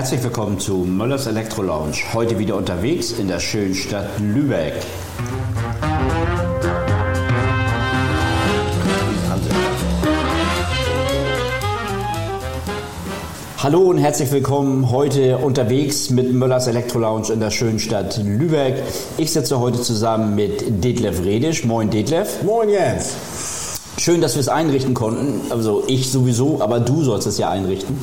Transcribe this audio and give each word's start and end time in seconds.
Herzlich 0.00 0.22
willkommen 0.22 0.58
zu 0.58 0.76
Möllers 0.76 1.26
Elektro 1.26 1.60
Lounge. 1.60 1.98
Heute 2.14 2.38
wieder 2.38 2.56
unterwegs 2.56 3.12
in 3.12 3.28
der 3.28 3.38
schönen 3.38 3.74
Stadt 3.74 4.08
Lübeck. 4.18 4.72
Hallo 13.58 13.90
und 13.90 13.98
herzlich 13.98 14.32
willkommen 14.32 14.90
heute 14.90 15.36
unterwegs 15.36 16.08
mit 16.08 16.32
Möllers 16.32 16.66
Elektro 16.66 16.98
Lounge 16.98 17.30
in 17.34 17.40
der 17.40 17.50
schönen 17.50 17.78
Stadt 17.78 18.16
Lübeck. 18.24 18.82
Ich 19.18 19.34
sitze 19.34 19.60
heute 19.60 19.82
zusammen 19.82 20.34
mit 20.34 20.82
Detlef 20.82 21.22
Redisch. 21.22 21.66
Moin 21.66 21.90
Detlef. 21.90 22.42
Moin 22.42 22.70
Jens. 22.70 23.16
Schön, 23.98 24.22
dass 24.22 24.34
wir 24.34 24.40
es 24.40 24.48
einrichten 24.48 24.94
konnten. 24.94 25.42
Also 25.52 25.84
ich 25.86 26.10
sowieso, 26.10 26.62
aber 26.62 26.80
du 26.80 27.02
sollst 27.02 27.26
es 27.26 27.36
ja 27.36 27.50
einrichten. 27.50 27.98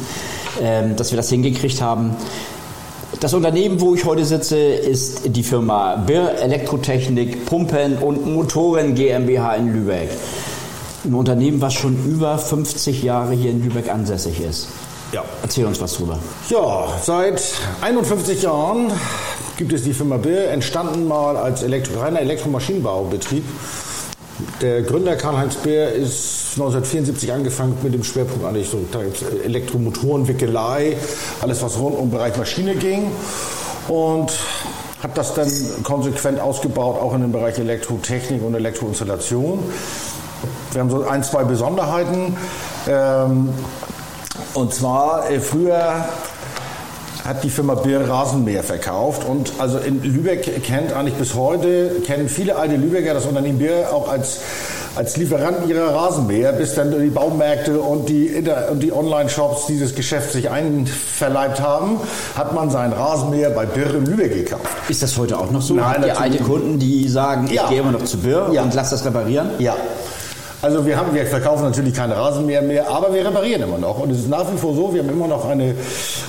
Ähm, 0.61 0.95
dass 0.95 1.11
wir 1.11 1.17
das 1.17 1.29
hingekriegt 1.29 1.81
haben. 1.81 2.15
Das 3.19 3.33
Unternehmen, 3.33 3.79
wo 3.79 3.95
ich 3.95 4.05
heute 4.05 4.25
sitze, 4.25 4.57
ist 4.57 5.21
die 5.25 5.43
Firma 5.43 5.95
Bir 5.95 6.31
Elektrotechnik 6.39 7.45
Pumpen 7.45 7.97
und 7.97 8.31
Motoren 8.31 8.95
GmbH 8.95 9.55
in 9.55 9.73
Lübeck. 9.73 10.09
Ein 11.05 11.13
Unternehmen, 11.13 11.61
was 11.61 11.73
schon 11.73 11.95
über 12.05 12.37
50 12.37 13.03
Jahre 13.03 13.33
hier 13.33 13.51
in 13.51 13.63
Lübeck 13.63 13.89
ansässig 13.89 14.41
ist. 14.41 14.67
Ja. 15.13 15.23
Erzähl 15.41 15.65
uns 15.65 15.79
was 15.79 15.93
drüber. 15.93 16.19
Ja, 16.49 16.87
seit 17.01 17.41
51 17.81 18.41
Jahren 18.41 18.91
gibt 19.57 19.73
es 19.73 19.83
die 19.83 19.93
Firma 19.93 20.17
Bill, 20.17 20.49
entstanden 20.51 21.07
mal 21.07 21.37
als 21.37 21.63
Elektro, 21.63 21.99
reiner 22.01 22.19
Elektromaschinenbaubetrieb. 22.19 23.43
Der 24.61 24.81
Gründer 24.83 25.15
Karl-Heinz 25.15 25.55
Beer 25.55 25.93
ist 25.93 26.36
1974 26.59 27.31
angefangen 27.31 27.77
mit 27.83 27.93
dem 27.93 28.03
Schwerpunkt 28.03 28.43
eigentlich 28.45 28.69
so 28.69 28.79
Elektromotoren, 29.43 30.27
Wickelei, 30.27 30.97
alles 31.41 31.61
was 31.61 31.77
rund 31.77 31.95
um 31.95 32.09
den 32.09 32.11
Bereich 32.11 32.35
Maschine 32.37 32.75
ging 32.75 33.11
und 33.87 34.31
hat 35.03 35.17
das 35.17 35.35
dann 35.35 35.51
konsequent 35.83 36.39
ausgebaut, 36.39 36.99
auch 36.99 37.13
in 37.13 37.21
dem 37.21 37.31
Bereich 37.31 37.59
Elektrotechnik 37.59 38.43
und 38.43 38.55
Elektroinstallation. 38.55 39.59
Wir 40.71 40.81
haben 40.81 40.89
so 40.89 41.03
ein, 41.03 41.23
zwei 41.23 41.43
Besonderheiten. 41.43 42.35
Ähm, 42.87 43.49
und 44.53 44.73
zwar 44.73 45.29
äh, 45.29 45.39
früher 45.39 46.05
hat 47.27 47.43
die 47.43 47.49
Firma 47.49 47.75
Bier 47.75 48.09
Rasenmäher 48.09 48.63
verkauft 48.63 49.25
und 49.27 49.51
also 49.59 49.77
in 49.79 50.01
Lübeck 50.01 50.63
kennt 50.63 50.93
eigentlich 50.93 51.15
bis 51.15 51.35
heute, 51.35 51.91
kennen 52.05 52.29
viele 52.29 52.55
alte 52.55 52.77
Lübecker 52.77 53.13
das 53.13 53.25
Unternehmen 53.25 53.59
Bier 53.59 53.89
auch 53.91 54.09
als 54.09 54.39
als 54.95 55.15
Lieferanten 55.15 55.69
ihrer 55.69 55.93
Rasenmäher, 55.93 56.53
bis 56.53 56.73
dann 56.73 56.89
die 56.89 57.09
Baumärkte 57.11 57.79
und 57.79 58.09
die, 58.09 58.31
und 58.71 58.79
die 58.81 58.91
Online-Shops 58.91 59.67
dieses 59.67 59.93
Geschäft 59.93 60.31
sich 60.31 60.49
einverleibt 60.49 61.61
haben, 61.61 61.99
hat 62.35 62.55
man 62.55 62.71
seinen 62.71 62.93
Rasenmäher 62.93 63.51
bei 63.51 63.67
Birr 63.67 63.93
in 63.93 64.07
Lübeck 64.07 64.33
gekauft. 64.33 64.65
Ist 64.89 65.03
das 65.03 65.15
heute 65.19 65.37
auch 65.37 65.51
noch 65.51 65.61
so? 65.61 65.75
Nein, 65.75 66.03
ihr 66.03 66.19
alte 66.19 66.39
Kunden, 66.43 66.79
die 66.79 67.07
sagen, 67.09 67.45
ich 67.45 67.51
Ja. 67.53 67.69
gehe 67.69 67.81
immer 67.81 67.91
noch 67.91 68.05
zu 68.05 68.17
Birr 68.17 68.49
Ja. 68.51 68.63
und 68.63 68.73
lass 68.73 68.89
das 68.89 69.05
reparieren? 69.05 69.51
Ja. 69.59 69.75
Also 70.59 70.85
wir, 70.87 70.97
haben, 70.97 71.13
wir 71.13 71.25
verkaufen 71.27 71.63
natürlich 71.63 71.93
keine 71.93 72.17
Rasenmäher 72.17 72.63
mehr, 72.63 72.89
aber 72.89 73.13
wir 73.13 73.23
reparieren 73.23 73.61
immer 73.61 73.77
noch. 73.77 73.99
Und 73.99 74.11
es 74.11 74.19
ist 74.19 74.29
nach 74.29 74.51
wie 74.51 74.57
vor 74.57 74.73
so, 74.73 74.91
wir 74.91 75.03
haben 75.03 75.09
immer 75.09 75.27
noch 75.27 75.47
eine, 75.47 75.75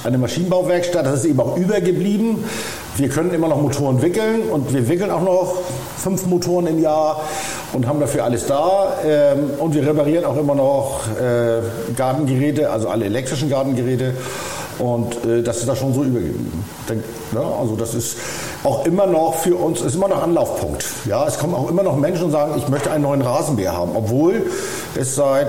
eine 0.05 0.19
Maschinenbauwerkstatt, 0.19 1.07
das 1.07 1.21
ist 1.21 1.25
eben 1.25 1.41
auch 1.41 1.57
übergeblieben. 1.57 2.45
Wir 2.99 3.09
können 3.09 3.33
immer 3.33 3.49
noch 3.49 3.63
Motoren 3.63 4.03
wickeln 4.03 4.43
und 4.51 4.75
wir 4.75 4.87
wickeln 4.87 5.11
auch 5.11 5.23
noch 5.23 5.55
fünf 5.97 6.27
Motoren 6.27 6.67
im 6.67 6.83
Jahr 6.83 7.23
und 7.73 7.87
haben 7.87 8.01
dafür 8.01 8.25
alles 8.25 8.47
da. 8.47 8.93
Ähm, 9.07 9.51
Und 9.59 9.75
wir 9.75 9.87
reparieren 9.87 10.27
auch 10.27 10.37
immer 10.37 10.55
noch 10.55 11.01
äh, 11.19 11.95
Gartengeräte, 11.97 12.71
also 12.71 12.89
alle 12.89 13.07
elektrischen 13.07 13.49
Gartengeräte. 13.49 14.15
Und 14.79 15.25
äh, 15.25 15.43
das 15.43 15.59
ist 15.59 15.69
da 15.69 15.75
schon 15.75 15.93
so 15.93 16.05
übergeblieben. 16.05 16.65
Ja, 17.35 17.43
also 17.61 17.77
das 17.77 17.95
ist 17.95 18.17
auch 18.65 18.87
immer 18.87 19.07
noch 19.07 19.35
für 19.35 19.57
uns, 19.57 19.81
ist 19.81 19.95
immer 19.95 20.09
noch 20.09 20.23
Anlaufpunkt. 20.23 20.85
Ja, 21.05 21.27
es 21.27 21.39
kommen 21.39 21.55
auch 21.55 21.69
immer 21.69 21.83
noch 21.83 21.97
Menschen 21.97 22.27
und 22.27 22.31
sagen, 22.31 22.55
ich 22.57 22.69
möchte 22.69 22.91
einen 22.91 23.03
neuen 23.03 23.23
Rasenmäher 23.23 23.77
haben, 23.77 23.93
obwohl 23.95 24.47
es 24.95 25.15
seit 25.15 25.49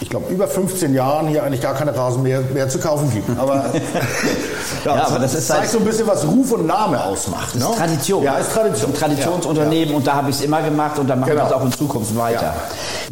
ich 0.00 0.08
glaube, 0.08 0.32
über 0.32 0.48
15 0.48 0.94
Jahren 0.94 1.28
hier 1.28 1.42
eigentlich 1.44 1.60
gar 1.60 1.74
keine 1.74 1.94
Rasenmäher 1.96 2.40
mehr 2.54 2.68
zu 2.68 2.78
kaufen 2.78 3.10
gibt. 3.12 3.28
Aber, 3.38 3.66
Ja, 4.84 4.94
aber 5.08 5.18
das 5.18 5.34
ist 5.34 5.46
zeigt 5.48 5.60
halt- 5.62 5.70
so 5.70 5.78
ein 5.78 5.84
bisschen, 5.84 6.06
was 6.06 6.26
Ruf 6.26 6.52
und 6.52 6.66
Name 6.66 7.02
ausmacht. 7.04 7.54
Das 7.54 7.62
ist 7.62 7.68
ne? 7.70 7.76
Tradition. 7.76 8.22
Ja, 8.22 8.38
ist 8.38 8.52
Tradition. 8.52 8.90
Ein 8.92 8.96
Traditionsunternehmen 8.96 9.94
und 9.94 10.06
da 10.06 10.14
habe 10.14 10.30
ich 10.30 10.36
es 10.36 10.42
immer 10.42 10.62
gemacht 10.62 10.98
und 10.98 11.08
da 11.08 11.16
machen 11.16 11.28
wir 11.28 11.34
Genau. 11.36 11.46
es 11.48 11.52
auch 11.52 11.64
in 11.64 11.72
Zukunft 11.72 12.16
weiter. 12.16 12.42
Ja. 12.42 12.54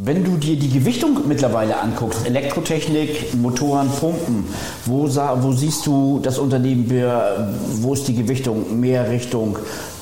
Wenn 0.02 0.24
du 0.24 0.36
dir 0.36 0.56
die 0.58 0.70
Gewichtung 0.70 1.18
mittlerweile 1.26 1.78
anguckst, 1.78 2.24
Elektrotechnik, 2.26 3.34
Motoren, 3.34 3.90
Pumpen, 3.90 4.46
wo, 4.86 5.08
wo 5.08 5.52
siehst 5.52 5.86
du 5.86 6.20
das 6.22 6.38
Unternehmen, 6.38 6.88
wo 7.82 7.92
ist 7.92 8.08
die 8.08 8.14
Gewichtung 8.14 8.80
mehr 8.80 9.10
Richtung 9.10 9.58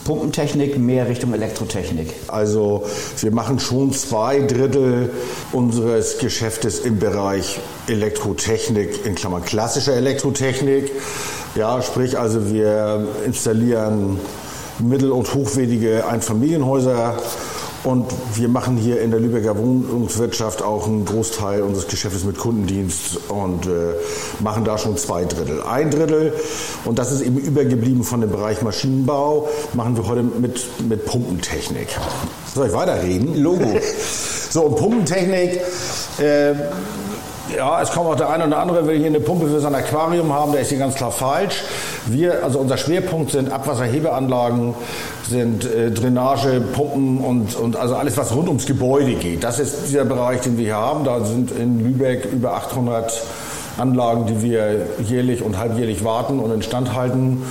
Pumpentechnik, 0.06 0.78
mehr 0.78 1.09
Richtung 1.09 1.34
Elektrotechnik? 1.34 2.15
Also 2.28 2.84
wir 3.21 3.33
machen 3.33 3.59
schon 3.59 3.93
zwei 3.93 4.39
Drittel 4.39 5.11
unseres 5.50 6.19
Geschäftes 6.19 6.78
im 6.78 7.00
Bereich 7.00 7.59
Elektrotechnik, 7.89 9.05
in 9.05 9.16
Klammern 9.16 9.45
klassischer 9.45 9.95
Elektrotechnik. 9.95 10.93
Ja, 11.56 11.83
sprich 11.83 12.16
also 12.16 12.53
wir 12.53 13.09
installieren 13.27 14.21
mittel- 14.78 15.11
und 15.11 15.34
hochwertige 15.34 16.06
Einfamilienhäuser 16.06 17.16
und 17.86 18.04
wir 18.34 18.48
machen 18.48 18.76
hier 18.76 19.00
in 19.00 19.12
der 19.12 19.20
Lübecker 19.20 19.56
Wohnungswirtschaft 19.56 20.60
auch 20.60 20.88
einen 20.88 21.04
Großteil 21.04 21.62
unseres 21.62 21.86
Geschäftes 21.86 22.24
mit 22.24 22.36
Kundendienst 22.36 23.19
und 23.28 23.66
äh, 23.66 23.94
machen 24.41 24.64
da 24.64 24.76
schon 24.76 24.97
zwei 24.97 25.24
Drittel. 25.24 25.62
Ein 25.62 25.92
Drittel, 25.92 26.32
und 26.84 26.98
das 26.98 27.12
ist 27.12 27.20
eben 27.20 27.38
übergeblieben 27.38 28.02
von 28.02 28.20
dem 28.20 28.30
Bereich 28.30 28.60
Maschinenbau, 28.60 29.48
machen 29.74 29.97
wir 29.97 30.08
heute 30.08 30.24
mit, 30.24 30.60
mit 30.88 31.06
Pumpentechnik. 31.06 31.88
Soll 32.52 32.66
ich 32.66 32.72
weiterreden? 32.72 33.41
Logo. 33.41 33.78
so, 34.50 34.62
und 34.62 34.76
Pumpentechnik, 34.76 35.60
äh, 36.18 36.54
ja, 37.54 37.80
es 37.80 37.92
kommt 37.92 38.08
auch 38.08 38.16
der 38.16 38.30
eine 38.30 38.47
oder 38.47 38.58
andere, 38.58 38.86
will 38.88 38.98
hier 38.98 39.06
eine 39.06 39.20
Pumpe 39.20 39.47
für 39.47 39.60
sein 39.60 39.74
Aquarium 39.74 40.32
haben, 40.32 40.50
der 40.50 40.62
ist 40.62 40.70
hier 40.70 40.78
ganz 40.78 40.97
klar 40.97 41.12
falsch. 41.12 41.62
Wir, 42.06 42.42
also 42.42 42.58
unser 42.58 42.76
Schwerpunkt 42.76 43.30
sind 43.30 43.53
Abwasserhebeanlagen, 43.53 44.74
sind 45.28 45.64
äh, 45.64 45.91
Drainage, 45.91 46.60
Pumpen 46.72 47.19
und, 47.19 47.56
und 47.56 47.76
also 47.76 47.94
alles, 47.97 48.16
was 48.16 48.34
rund 48.34 48.48
ums 48.48 48.66
Gebäude 48.66 49.14
geht. 49.14 49.44
Das 49.44 49.59
ist 49.59 49.88
dieser 49.88 50.04
Bereich, 50.04 50.41
den 50.41 50.56
wir 50.56 50.64
hier 50.64 50.76
haben. 50.76 51.04
Da 51.04 51.25
sind 51.25 51.50
in 51.50 51.81
Lübeck 51.81 52.26
über 52.32 52.54
800 52.54 53.22
Anlagen, 53.78 54.26
die 54.26 54.42
wir 54.42 54.86
jährlich 55.04 55.42
und 55.42 55.59
halbjährlich 55.59 56.04
warten 56.04 56.38
und 56.38 56.53
instand 56.53 56.94
halten. 56.94 57.42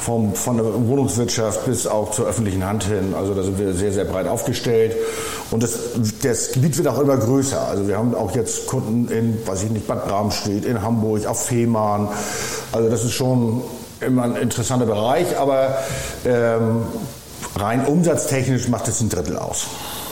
Vom, 0.00 0.34
von 0.34 0.56
der 0.56 0.66
Wohnungswirtschaft 0.88 1.64
bis 1.64 1.86
auch 1.86 2.10
zur 2.10 2.26
öffentlichen 2.26 2.66
Hand 2.66 2.82
hin. 2.82 3.14
Also 3.16 3.34
da 3.34 3.44
sind 3.44 3.56
wir 3.60 3.72
sehr, 3.72 3.92
sehr 3.92 4.04
breit 4.04 4.26
aufgestellt. 4.26 4.96
Und 5.52 5.62
das, 5.62 5.78
das 6.22 6.50
Gebiet 6.50 6.76
wird 6.76 6.88
auch 6.88 6.98
immer 6.98 7.16
größer. 7.16 7.68
Also 7.68 7.86
wir 7.86 7.98
haben 7.98 8.12
auch 8.16 8.34
jetzt 8.34 8.66
Kunden 8.66 9.06
in, 9.06 9.46
weiß 9.46 9.62
ich 9.62 9.70
nicht, 9.70 9.86
Bad 9.86 10.08
Bramstedt, 10.08 10.64
in 10.64 10.82
Hamburg, 10.82 11.24
auf 11.26 11.46
Fehmarn. 11.46 12.08
Also 12.72 12.90
das 12.90 13.04
ist 13.04 13.12
schon 13.12 13.62
immer 14.02 14.24
ein 14.24 14.36
interessanter 14.36 14.86
Bereich, 14.86 15.38
aber 15.38 15.78
ähm, 16.24 16.82
rein 17.56 17.86
umsatztechnisch 17.86 18.68
macht 18.68 18.88
es 18.88 19.00
ein 19.00 19.08
Drittel 19.08 19.36
aus. 19.38 19.66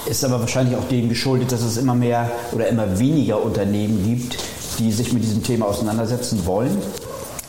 Ist 0.06 0.24
aber 0.24 0.40
wahrscheinlich 0.40 0.76
auch 0.76 0.88
dem 0.88 1.08
geschuldet, 1.08 1.52
dass 1.52 1.62
es 1.62 1.76
immer 1.76 1.94
mehr 1.94 2.30
oder 2.52 2.68
immer 2.68 2.98
weniger 2.98 3.42
Unternehmen 3.42 4.02
gibt, 4.04 4.38
die 4.78 4.92
sich 4.92 5.12
mit 5.12 5.22
diesem 5.22 5.42
Thema 5.42 5.66
auseinandersetzen 5.66 6.46
wollen. 6.46 6.76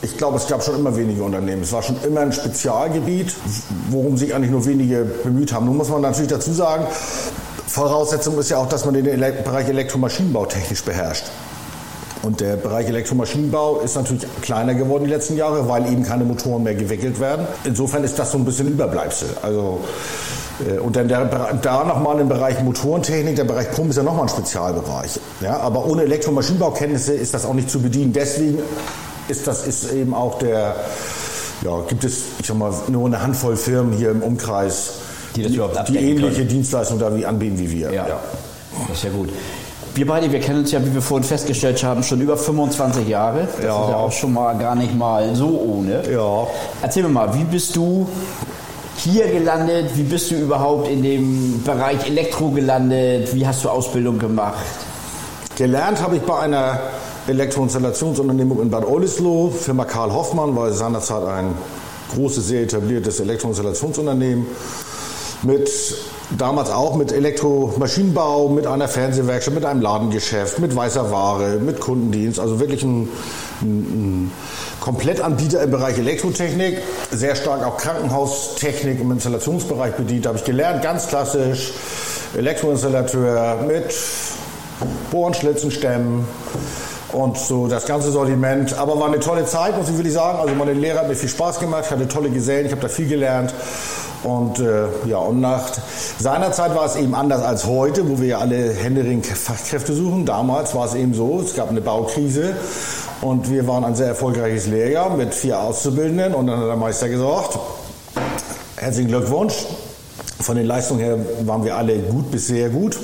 Ich 0.03 0.17
glaube, 0.17 0.37
es 0.37 0.47
gab 0.47 0.63
schon 0.63 0.75
immer 0.75 0.95
wenige 0.95 1.23
Unternehmen. 1.23 1.61
Es 1.61 1.71
war 1.71 1.83
schon 1.83 1.95
immer 2.03 2.21
ein 2.21 2.33
Spezialgebiet, 2.33 3.33
worum 3.89 4.17
sich 4.17 4.33
eigentlich 4.33 4.51
nur 4.51 4.65
wenige 4.65 5.05
bemüht 5.23 5.53
haben. 5.53 5.67
Nun 5.67 5.77
muss 5.77 5.89
man 5.89 6.01
natürlich 6.01 6.31
dazu 6.31 6.51
sagen, 6.51 6.87
Voraussetzung 7.67 8.37
ist 8.39 8.49
ja 8.49 8.57
auch, 8.57 8.67
dass 8.67 8.83
man 8.83 8.95
den 8.95 9.05
Bereich 9.05 9.69
Elektromaschinenbau 9.69 10.45
technisch 10.45 10.83
beherrscht. 10.83 11.25
Und 12.23 12.39
der 12.39 12.55
Bereich 12.55 12.87
Elektromaschinenbau 12.87 13.79
ist 13.79 13.95
natürlich 13.95 14.25
kleiner 14.41 14.75
geworden 14.75 15.05
die 15.05 15.09
letzten 15.09 15.37
Jahre, 15.37 15.67
weil 15.67 15.91
eben 15.91 16.03
keine 16.03 16.23
Motoren 16.23 16.63
mehr 16.63 16.75
gewickelt 16.75 17.19
werden. 17.19 17.47
Insofern 17.63 18.03
ist 18.03 18.19
das 18.19 18.31
so 18.31 18.37
ein 18.37 18.45
bisschen 18.45 18.67
Überbleibsel. 18.67 19.29
Also, 19.41 19.79
äh, 20.67 20.77
und 20.77 20.95
dann 20.95 21.07
der, 21.07 21.25
da 21.61 21.83
nochmal 21.83 22.19
im 22.19 22.29
Bereich 22.29 22.61
Motorentechnik, 22.61 23.35
der 23.35 23.45
Bereich 23.45 23.71
Pumpe 23.71 23.89
ist 23.89 23.97
ja 23.97 24.03
nochmal 24.03 24.23
ein 24.23 24.29
Spezialbereich. 24.29 25.19
Ja, 25.41 25.57
aber 25.57 25.85
ohne 25.85 26.03
Elektromaschinenbaukenntnisse 26.03 27.13
ist 27.13 27.33
das 27.33 27.45
auch 27.45 27.55
nicht 27.55 27.71
zu 27.71 27.81
bedienen. 27.81 28.13
Deswegen 28.13 28.59
ist 29.27 29.47
das 29.47 29.65
ist 29.65 29.91
eben 29.91 30.13
auch 30.13 30.37
der, 30.37 30.75
ja, 31.63 31.81
gibt 31.87 32.03
es, 32.03 32.23
ich 32.39 32.45
sag 32.45 32.57
mal, 32.57 32.71
nur 32.87 33.07
eine 33.07 33.21
Handvoll 33.21 33.57
Firmen 33.57 33.93
hier 33.93 34.11
im 34.11 34.21
Umkreis, 34.21 34.93
Die 35.35 35.43
das 35.43 35.53
überhaupt 35.53 35.75
die 35.75 35.79
abdecken 35.79 36.07
ähnliche 36.07 36.35
können. 36.35 36.47
Dienstleistungen 36.49 36.99
da 36.99 37.15
wie 37.15 37.25
anbieten 37.25 37.57
wie 37.57 37.71
wir. 37.71 37.91
Ja. 37.91 38.05
Das 38.87 38.97
ist 38.97 39.03
ja 39.03 39.09
gut. 39.09 39.29
Wir 39.93 40.07
beide, 40.07 40.31
wir 40.31 40.39
kennen 40.39 40.59
uns 40.59 40.71
ja, 40.71 40.83
wie 40.85 40.93
wir 40.93 41.01
vorhin 41.01 41.27
festgestellt 41.27 41.83
haben, 41.83 42.01
schon 42.01 42.21
über 42.21 42.37
25 42.37 43.07
Jahre. 43.07 43.47
Das 43.57 43.65
Ja. 43.65 43.83
ist 43.83 43.89
ja 43.89 43.95
auch 43.97 44.11
schon 44.11 44.33
mal 44.33 44.53
gar 44.57 44.73
nicht 44.75 44.95
mal 44.95 45.35
so 45.35 45.47
ohne. 45.49 46.03
Ja. 46.09 46.47
Erzähl 46.81 47.03
mir 47.03 47.09
mal, 47.09 47.33
wie 47.33 47.43
bist 47.43 47.75
du 47.75 48.07
hier 48.97 49.27
gelandet? 49.27 49.89
Wie 49.95 50.03
bist 50.03 50.31
du 50.31 50.35
überhaupt 50.35 50.87
in 50.87 51.03
dem 51.03 51.61
Bereich 51.63 52.05
Elektro 52.07 52.49
gelandet? 52.49 53.35
Wie 53.35 53.45
hast 53.45 53.63
du 53.65 53.69
Ausbildung 53.69 54.17
gemacht? 54.17 54.63
Gelernt 55.57 56.01
habe 56.01 56.15
ich 56.15 56.21
bei 56.21 56.39
einer 56.39 56.79
Elektroinstallationsunternehmung 57.27 58.61
in 58.61 58.69
Bad 58.69 58.85
Oldesloe. 58.85 59.51
Firma 59.51 59.83
Karl 59.83 60.13
Hoffmann 60.13 60.55
war 60.55 60.71
seinerzeit 60.71 61.23
ein 61.25 61.53
großes, 62.15 62.47
sehr 62.47 62.63
etabliertes 62.63 63.19
Elektroinstallationsunternehmen 63.19 64.45
mit 65.43 65.69
damals 66.37 66.69
auch 66.69 66.95
mit 66.95 67.11
Elektromaschinenbau, 67.11 68.49
mit 68.49 68.67
einer 68.67 68.87
Fernsehwerkstatt, 68.87 69.53
mit 69.53 69.65
einem 69.65 69.81
Ladengeschäft, 69.81 70.59
mit 70.59 70.75
weißer 70.75 71.11
Ware, 71.11 71.57
mit 71.59 71.79
Kundendienst, 71.79 72.39
also 72.39 72.59
wirklich 72.59 72.83
ein, 72.83 73.09
ein, 73.61 73.67
ein 73.67 74.31
Komplettanbieter 74.79 75.61
im 75.61 75.71
Bereich 75.71 75.97
Elektrotechnik, 75.97 76.77
sehr 77.11 77.35
stark 77.35 77.63
auch 77.65 77.77
Krankenhaustechnik 77.77 78.99
im 78.99 79.11
Installationsbereich 79.11 79.93
bedient, 79.93 80.25
habe 80.25 80.37
ich 80.37 80.43
gelernt, 80.43 80.81
ganz 80.81 81.07
klassisch, 81.07 81.73
Elektroinstallateur 82.35 83.57
mit 83.67 83.93
Bohren, 85.11 85.33
Schlitzen, 85.33 85.71
Stämmen 85.71 86.25
und 87.13 87.37
so 87.37 87.67
das 87.67 87.85
ganze 87.85 88.11
Sortiment. 88.11 88.77
Aber 88.77 88.99
war 88.99 89.07
eine 89.07 89.19
tolle 89.19 89.45
Zeit, 89.45 89.77
muss 89.77 89.89
ich 89.89 89.95
wirklich 89.95 90.13
sagen. 90.13 90.39
Also 90.39 90.55
meine 90.55 90.73
Lehre 90.73 90.99
hat 90.99 91.07
mir 91.07 91.15
viel 91.15 91.29
Spaß 91.29 91.59
gemacht, 91.59 91.83
ich 91.85 91.91
hatte 91.91 92.07
tolle 92.07 92.29
Gesellen, 92.29 92.65
ich 92.65 92.71
habe 92.71 92.81
da 92.81 92.87
viel 92.87 93.07
gelernt. 93.07 93.53
Und 94.23 94.59
äh, 94.59 94.83
ja, 95.05 95.17
und 95.17 95.41
nach 95.41 95.67
seiner 96.19 96.51
Zeit 96.51 96.75
war 96.75 96.85
es 96.85 96.95
eben 96.95 97.15
anders 97.15 97.41
als 97.41 97.65
heute, 97.65 98.07
wo 98.07 98.19
wir 98.21 98.27
ja 98.27 98.37
alle 98.37 98.71
händeringend 98.71 99.25
Fachkräfte 99.25 99.93
suchen. 99.93 100.25
Damals 100.25 100.75
war 100.75 100.85
es 100.85 100.93
eben 100.93 101.13
so, 101.13 101.41
es 101.43 101.55
gab 101.55 101.69
eine 101.69 101.81
Baukrise 101.81 102.53
und 103.21 103.49
wir 103.49 103.67
waren 103.67 103.83
ein 103.83 103.95
sehr 103.95 104.07
erfolgreiches 104.07 104.67
Lehrjahr 104.67 105.09
mit 105.17 105.33
vier 105.33 105.59
Auszubildenden 105.59 106.35
und 106.35 106.47
dann 106.47 106.59
hat 106.59 106.67
der 106.67 106.75
Meister 106.75 107.09
gesagt, 107.09 107.57
herzlichen 108.77 109.09
Glückwunsch. 109.09 109.65
Von 110.39 110.55
den 110.55 110.65
Leistungen 110.65 110.99
her 110.99 111.17
waren 111.45 111.63
wir 111.63 111.75
alle 111.75 111.97
gut 111.99 112.31
bis 112.31 112.47
sehr 112.47 112.69
gut 112.69 112.97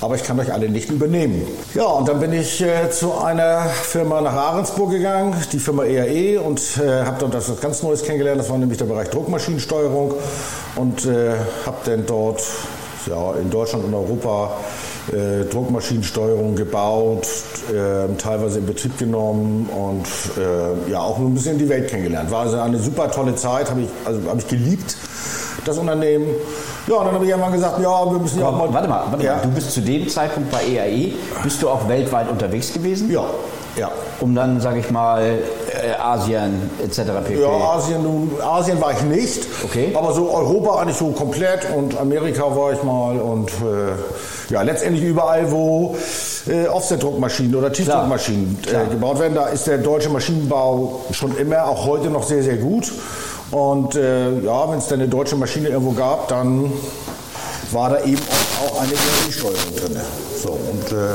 aber 0.00 0.14
ich 0.14 0.24
kann 0.24 0.38
euch 0.40 0.52
alle 0.52 0.68
nicht 0.68 0.90
übernehmen. 0.90 1.46
Ja, 1.74 1.84
und 1.84 2.08
dann 2.08 2.20
bin 2.20 2.32
ich 2.32 2.60
äh, 2.62 2.90
zu 2.90 3.14
einer 3.14 3.66
Firma 3.66 4.20
nach 4.20 4.32
Ahrensburg 4.32 4.90
gegangen, 4.90 5.34
die 5.52 5.58
Firma 5.58 5.84
EAE, 5.84 6.40
und 6.40 6.60
äh, 6.78 7.04
habe 7.04 7.16
dort 7.20 7.34
etwas 7.34 7.60
ganz 7.60 7.82
Neues 7.82 8.02
kennengelernt. 8.02 8.40
Das 8.40 8.50
war 8.50 8.58
nämlich 8.58 8.78
der 8.78 8.86
Bereich 8.86 9.10
Druckmaschinensteuerung 9.10 10.14
und 10.76 11.04
äh, 11.06 11.32
habe 11.66 11.76
dann 11.84 12.06
dort 12.06 12.42
ja, 13.06 13.32
in 13.34 13.50
Deutschland 13.50 13.84
und 13.84 13.94
Europa 13.94 14.56
äh, 15.12 15.44
Druckmaschinensteuerung 15.44 16.54
gebaut, 16.54 17.26
äh, 17.70 18.14
teilweise 18.16 18.58
in 18.58 18.66
Betrieb 18.66 18.98
genommen 18.98 19.68
und 19.68 20.06
äh, 20.38 20.90
ja 20.90 21.00
auch 21.00 21.18
ein 21.18 21.34
bisschen 21.34 21.58
die 21.58 21.68
Welt 21.68 21.88
kennengelernt. 21.88 22.30
War 22.30 22.42
also 22.42 22.58
eine 22.58 22.78
super 22.78 23.10
tolle 23.10 23.34
Zeit, 23.34 23.70
habe 23.70 23.82
ich, 23.82 23.88
also, 24.04 24.20
hab 24.28 24.38
ich 24.38 24.48
geliebt, 24.48 24.96
das 25.64 25.78
Unternehmen. 25.78 26.26
Ja, 26.86 26.96
und 26.96 27.06
dann 27.06 27.14
habe 27.14 27.24
ich 27.24 27.30
irgendwann 27.30 27.52
gesagt, 27.52 27.80
ja, 27.80 28.10
wir 28.10 28.18
müssen 28.18 28.40
ja 28.40 28.48
auch 28.48 28.56
mal... 28.56 28.72
Warte 28.72 28.88
mal, 28.88 29.04
warte 29.10 29.24
ja. 29.24 29.36
mal, 29.36 29.42
du 29.42 29.50
bist 29.50 29.72
zu 29.72 29.80
dem 29.80 30.08
Zeitpunkt 30.08 30.50
bei 30.50 30.62
EAE, 30.64 31.12
bist 31.42 31.62
du 31.62 31.68
auch 31.68 31.88
weltweit 31.88 32.30
unterwegs 32.30 32.72
gewesen? 32.72 33.10
Ja, 33.10 33.24
ja. 33.80 33.90
Um 34.20 34.34
dann, 34.34 34.60
sage 34.60 34.80
ich 34.80 34.90
mal, 34.90 35.22
äh, 35.22 35.92
Asien 35.98 36.70
etc. 36.84 37.00
pp. 37.24 37.40
Ja, 37.40 37.48
Asien, 37.48 38.02
nun, 38.02 38.30
Asien 38.40 38.80
war 38.80 38.92
ich 38.92 39.02
nicht. 39.02 39.46
Okay. 39.64 39.92
Aber 39.94 40.12
so 40.12 40.30
Europa 40.30 40.80
eigentlich 40.80 40.98
so 40.98 41.08
komplett 41.08 41.66
und 41.74 41.98
Amerika 41.98 42.54
war 42.54 42.72
ich 42.72 42.82
mal 42.82 43.18
und 43.18 43.50
äh, 43.50 44.52
ja, 44.52 44.62
letztendlich 44.62 45.02
überall, 45.04 45.50
wo 45.50 45.96
äh, 46.46 46.66
Offset-Druckmaschinen 46.66 47.54
oder 47.54 47.72
Tiefdruckmaschinen 47.72 48.58
äh, 48.66 48.90
gebaut 48.90 49.18
werden. 49.18 49.34
Da 49.34 49.46
ist 49.46 49.66
der 49.66 49.78
deutsche 49.78 50.10
Maschinenbau 50.10 51.06
schon 51.12 51.36
immer, 51.38 51.64
auch 51.64 51.86
heute 51.86 52.10
noch 52.10 52.24
sehr, 52.24 52.42
sehr 52.42 52.56
gut. 52.56 52.92
Und 53.50 53.94
äh, 53.96 54.40
ja, 54.40 54.70
wenn 54.70 54.78
es 54.78 54.88
dann 54.88 55.00
eine 55.00 55.08
deutsche 55.08 55.36
Maschine 55.36 55.68
irgendwo 55.68 55.92
gab, 55.92 56.28
dann 56.28 56.70
war 57.72 57.90
da 57.90 58.04
eben 58.04 58.20
auch 58.64 58.80
eine 58.80 58.92
ERI-Steuerung 58.92 59.76
drin. 59.76 60.00
So, 60.42 60.50
und 60.50 60.92
äh, 60.92 61.14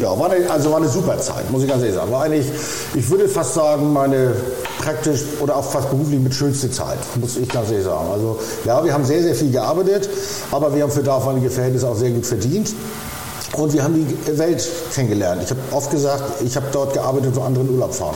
ja, 0.00 0.18
war 0.18 0.30
eine, 0.30 0.50
also 0.50 0.70
war 0.70 0.78
eine 0.78 0.88
super 0.88 1.18
Zeit, 1.18 1.50
muss 1.50 1.62
ich 1.62 1.68
ganz 1.68 1.82
ehrlich 1.82 1.96
sagen. 1.96 2.10
War 2.12 2.22
eigentlich, 2.22 2.46
ich 2.94 3.10
würde 3.10 3.28
fast 3.28 3.54
sagen, 3.54 3.92
meine 3.92 4.32
praktisch 4.78 5.20
oder 5.40 5.56
auch 5.56 5.64
fast 5.64 5.90
beruflich 5.90 6.20
mit 6.20 6.34
schönste 6.34 6.70
Zeit, 6.70 6.98
muss 7.16 7.36
ich 7.36 7.48
ganz 7.48 7.70
ehrlich 7.70 7.84
sagen. 7.84 8.08
Also 8.12 8.38
ja, 8.64 8.84
wir 8.84 8.92
haben 8.92 9.04
sehr, 9.04 9.22
sehr 9.22 9.34
viel 9.34 9.50
gearbeitet, 9.50 10.08
aber 10.50 10.74
wir 10.74 10.82
haben 10.82 10.92
für 10.92 11.02
damalige 11.02 11.50
Verhältnisse 11.50 11.88
auch 11.88 11.96
sehr 11.96 12.10
gut 12.10 12.26
verdient. 12.26 12.74
Und 13.54 13.72
wir 13.72 13.82
haben 13.82 13.94
die 13.94 14.38
Welt 14.38 14.68
kennengelernt. 14.94 15.42
Ich 15.42 15.50
habe 15.50 15.60
oft 15.72 15.90
gesagt, 15.90 16.42
ich 16.44 16.54
habe 16.54 16.66
dort 16.70 16.92
gearbeitet, 16.92 17.34
wo 17.34 17.40
andere 17.40 17.64
in 17.64 17.70
Urlaub 17.70 17.94
fahren. 17.94 18.14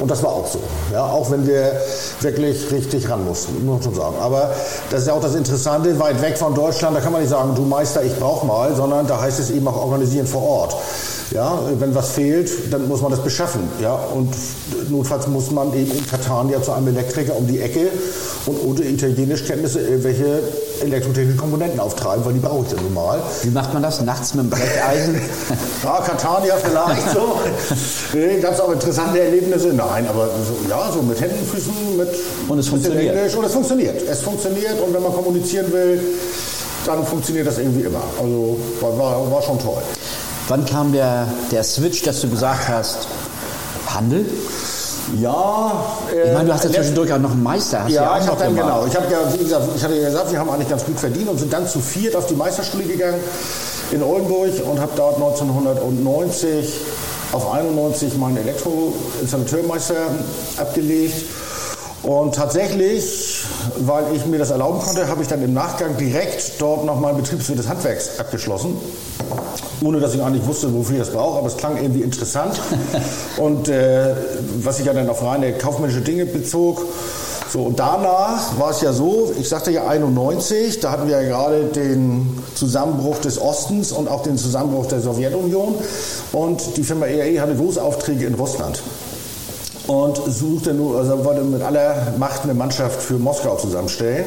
Und 0.00 0.10
das 0.10 0.22
war 0.22 0.32
auch 0.32 0.46
so. 0.46 0.58
Ja, 0.92 1.04
auch 1.04 1.30
wenn 1.30 1.46
wir 1.46 1.72
wirklich 2.20 2.70
richtig 2.72 3.08
ran 3.08 3.24
mussten, 3.24 3.64
muss 3.64 3.76
man 3.76 3.82
schon 3.84 3.94
sagen. 3.94 4.16
Aber 4.20 4.52
das 4.90 5.02
ist 5.02 5.06
ja 5.06 5.14
auch 5.14 5.20
das 5.20 5.36
Interessante, 5.36 5.98
weit 6.00 6.20
weg 6.20 6.36
von 6.36 6.54
Deutschland, 6.54 6.96
da 6.96 7.00
kann 7.00 7.12
man 7.12 7.20
nicht 7.20 7.30
sagen, 7.30 7.54
du 7.54 7.62
Meister, 7.62 8.02
ich 8.02 8.18
brauch 8.18 8.42
mal, 8.42 8.74
sondern 8.74 9.06
da 9.06 9.20
heißt 9.20 9.38
es 9.38 9.50
eben 9.50 9.68
auch 9.68 9.76
organisieren 9.76 10.26
vor 10.26 10.42
Ort. 10.42 10.76
Ja, 11.30 11.58
wenn 11.78 11.94
was 11.94 12.10
fehlt, 12.10 12.72
dann 12.72 12.86
muss 12.88 13.00
man 13.00 13.10
das 13.10 13.22
beschaffen. 13.22 13.62
Ja, 13.80 13.94
und 13.94 14.34
notfalls 14.90 15.26
muss 15.26 15.50
man 15.50 15.72
eben 15.74 15.90
in 15.90 16.06
Catania 16.06 16.62
zu 16.62 16.72
einem 16.72 16.88
Elektriker 16.88 17.36
um 17.36 17.46
die 17.46 17.60
Ecke 17.60 17.88
und 18.46 18.62
ohne 18.62 18.82
Italienischkenntnisse 18.82 19.80
irgendwelche 19.80 20.42
elektrotechnischen 20.82 21.38
Komponenten 21.38 21.80
auftreiben, 21.80 22.24
weil 22.24 22.34
die 22.34 22.40
brauche 22.40 22.66
ich 22.66 22.72
ja 22.72 22.80
nun 22.80 22.92
mal. 22.92 23.22
Wie 23.42 23.50
macht 23.50 23.72
man 23.72 23.82
das? 23.82 24.00
Nachts 24.02 24.34
mit 24.34 24.44
dem 24.44 24.50
Brecheisen? 24.50 25.14
ja, 25.84 26.00
Catania 26.00 26.56
vielleicht 26.56 27.10
so. 27.10 27.38
Ganz 28.42 28.60
auch 28.60 28.72
interessante 28.72 29.20
Erlebnisse. 29.20 29.68
Nein, 29.68 30.06
aber 30.08 30.26
so, 30.26 30.68
ja, 30.68 30.92
so 30.92 31.02
mit 31.02 31.20
Händen, 31.20 31.44
Füßen, 31.46 31.96
mit 31.96 32.08
und 32.48 32.58
es 32.58 32.68
funktioniert. 32.68 33.16
Englisch. 33.16 33.34
Und 33.34 33.44
es 33.44 33.52
funktioniert. 33.52 34.02
Es 34.08 34.20
funktioniert 34.20 34.80
und 34.80 34.92
wenn 34.92 35.02
man 35.02 35.12
kommunizieren 35.12 35.72
will, 35.72 36.00
dann 36.86 37.04
funktioniert 37.06 37.46
das 37.46 37.58
irgendwie 37.58 37.82
immer. 37.82 38.02
Also 38.20 38.58
war, 38.80 39.30
war 39.30 39.42
schon 39.42 39.58
toll. 39.58 39.82
Wann 40.48 40.66
kam 40.66 40.92
der, 40.92 41.26
der 41.50 41.64
Switch, 41.64 42.02
dass 42.02 42.20
du 42.20 42.28
gesagt 42.28 42.68
hast, 42.68 43.08
Handel? 43.86 44.26
Ja, 45.18 45.84
äh, 46.12 46.28
ich 46.28 46.34
meine, 46.34 46.46
du 46.46 46.54
hast 46.54 46.64
ja 46.64 46.70
zwischendurch 46.70 47.12
auch 47.12 47.18
noch 47.18 47.30
einen 47.30 47.42
Meister. 47.42 47.84
Hast 47.84 47.92
ja, 47.92 48.02
ja 48.02 48.22
ich 48.22 48.26
habe 48.28 48.38
dann 48.38 48.54
genau. 48.54 48.84
Ich 48.86 48.94
habe 48.94 49.06
ja, 49.10 49.32
wie 49.32 49.38
gesagt, 49.38 49.68
ich 49.74 49.82
hatte 49.82 49.94
ja 49.94 50.08
gesagt, 50.08 50.32
wir 50.32 50.38
haben 50.38 50.50
eigentlich 50.50 50.68
ganz 50.68 50.84
gut 50.84 50.98
verdient 51.00 51.28
und 51.28 51.38
sind 51.38 51.52
dann 51.52 51.66
zu 51.66 51.80
viert 51.80 52.14
auf 52.14 52.26
die 52.26 52.34
Meisterschule 52.34 52.84
gegangen 52.84 53.20
in 53.90 54.02
Oldenburg 54.02 54.50
und 54.66 54.80
habe 54.80 54.92
dort 54.96 55.16
1990 55.16 56.74
auf 57.32 57.52
91 57.52 58.16
meinen 58.18 58.36
Elektroinstallateurmeister 58.38 59.96
abgelegt. 60.58 61.24
Und 62.02 62.34
tatsächlich, 62.34 63.44
weil 63.78 64.04
ich 64.14 64.26
mir 64.26 64.38
das 64.38 64.50
erlauben 64.50 64.80
konnte, 64.80 65.08
habe 65.08 65.22
ich 65.22 65.28
dann 65.28 65.42
im 65.42 65.54
Nachgang 65.54 65.96
direkt 65.96 66.60
dort 66.60 66.84
noch 66.84 67.00
mein 67.00 67.16
Betriebswirt 67.16 67.58
des 67.58 67.68
Handwerks 67.68 68.18
abgeschlossen 68.18 68.76
ohne 69.84 70.00
dass 70.00 70.14
ich 70.14 70.22
eigentlich 70.22 70.46
wusste, 70.46 70.72
wofür 70.74 70.96
ich 70.96 71.02
das 71.02 71.10
brauche, 71.10 71.38
aber 71.38 71.46
es 71.46 71.56
klang 71.56 71.76
irgendwie 71.76 72.02
interessant. 72.02 72.60
und 73.36 73.68
äh, 73.68 74.14
was 74.62 74.78
sich 74.78 74.86
ja 74.86 74.92
dann 74.92 75.08
auf 75.08 75.22
reine 75.22 75.52
kaufmännische 75.52 76.00
Dinge 76.00 76.26
bezog. 76.26 76.82
So, 77.52 77.60
und 77.62 77.78
danach 77.78 78.58
war 78.58 78.70
es 78.70 78.80
ja 78.80 78.92
so, 78.92 79.32
ich 79.38 79.48
sagte 79.48 79.70
ja 79.70 79.86
91, 79.86 80.80
da 80.80 80.90
hatten 80.90 81.06
wir 81.06 81.22
ja 81.22 81.28
gerade 81.28 81.64
den 81.66 82.42
Zusammenbruch 82.54 83.18
des 83.18 83.40
Ostens 83.40 83.92
und 83.92 84.08
auch 84.08 84.22
den 84.22 84.36
Zusammenbruch 84.38 84.86
der 84.86 85.00
Sowjetunion. 85.00 85.74
Und 86.32 86.76
die 86.76 86.82
Firma 86.82 87.06
EAE 87.06 87.40
hatte 87.40 87.54
Großaufträge 87.54 88.26
in 88.26 88.34
Russland 88.34 88.82
und 89.86 90.20
suchte 90.26 90.72
nur, 90.72 90.98
also 90.98 91.24
wollte 91.24 91.42
mit 91.42 91.62
aller 91.62 92.14
Macht 92.18 92.44
eine 92.44 92.54
Mannschaft 92.54 93.02
für 93.02 93.18
Moskau 93.18 93.56
zusammenstellen. 93.56 94.24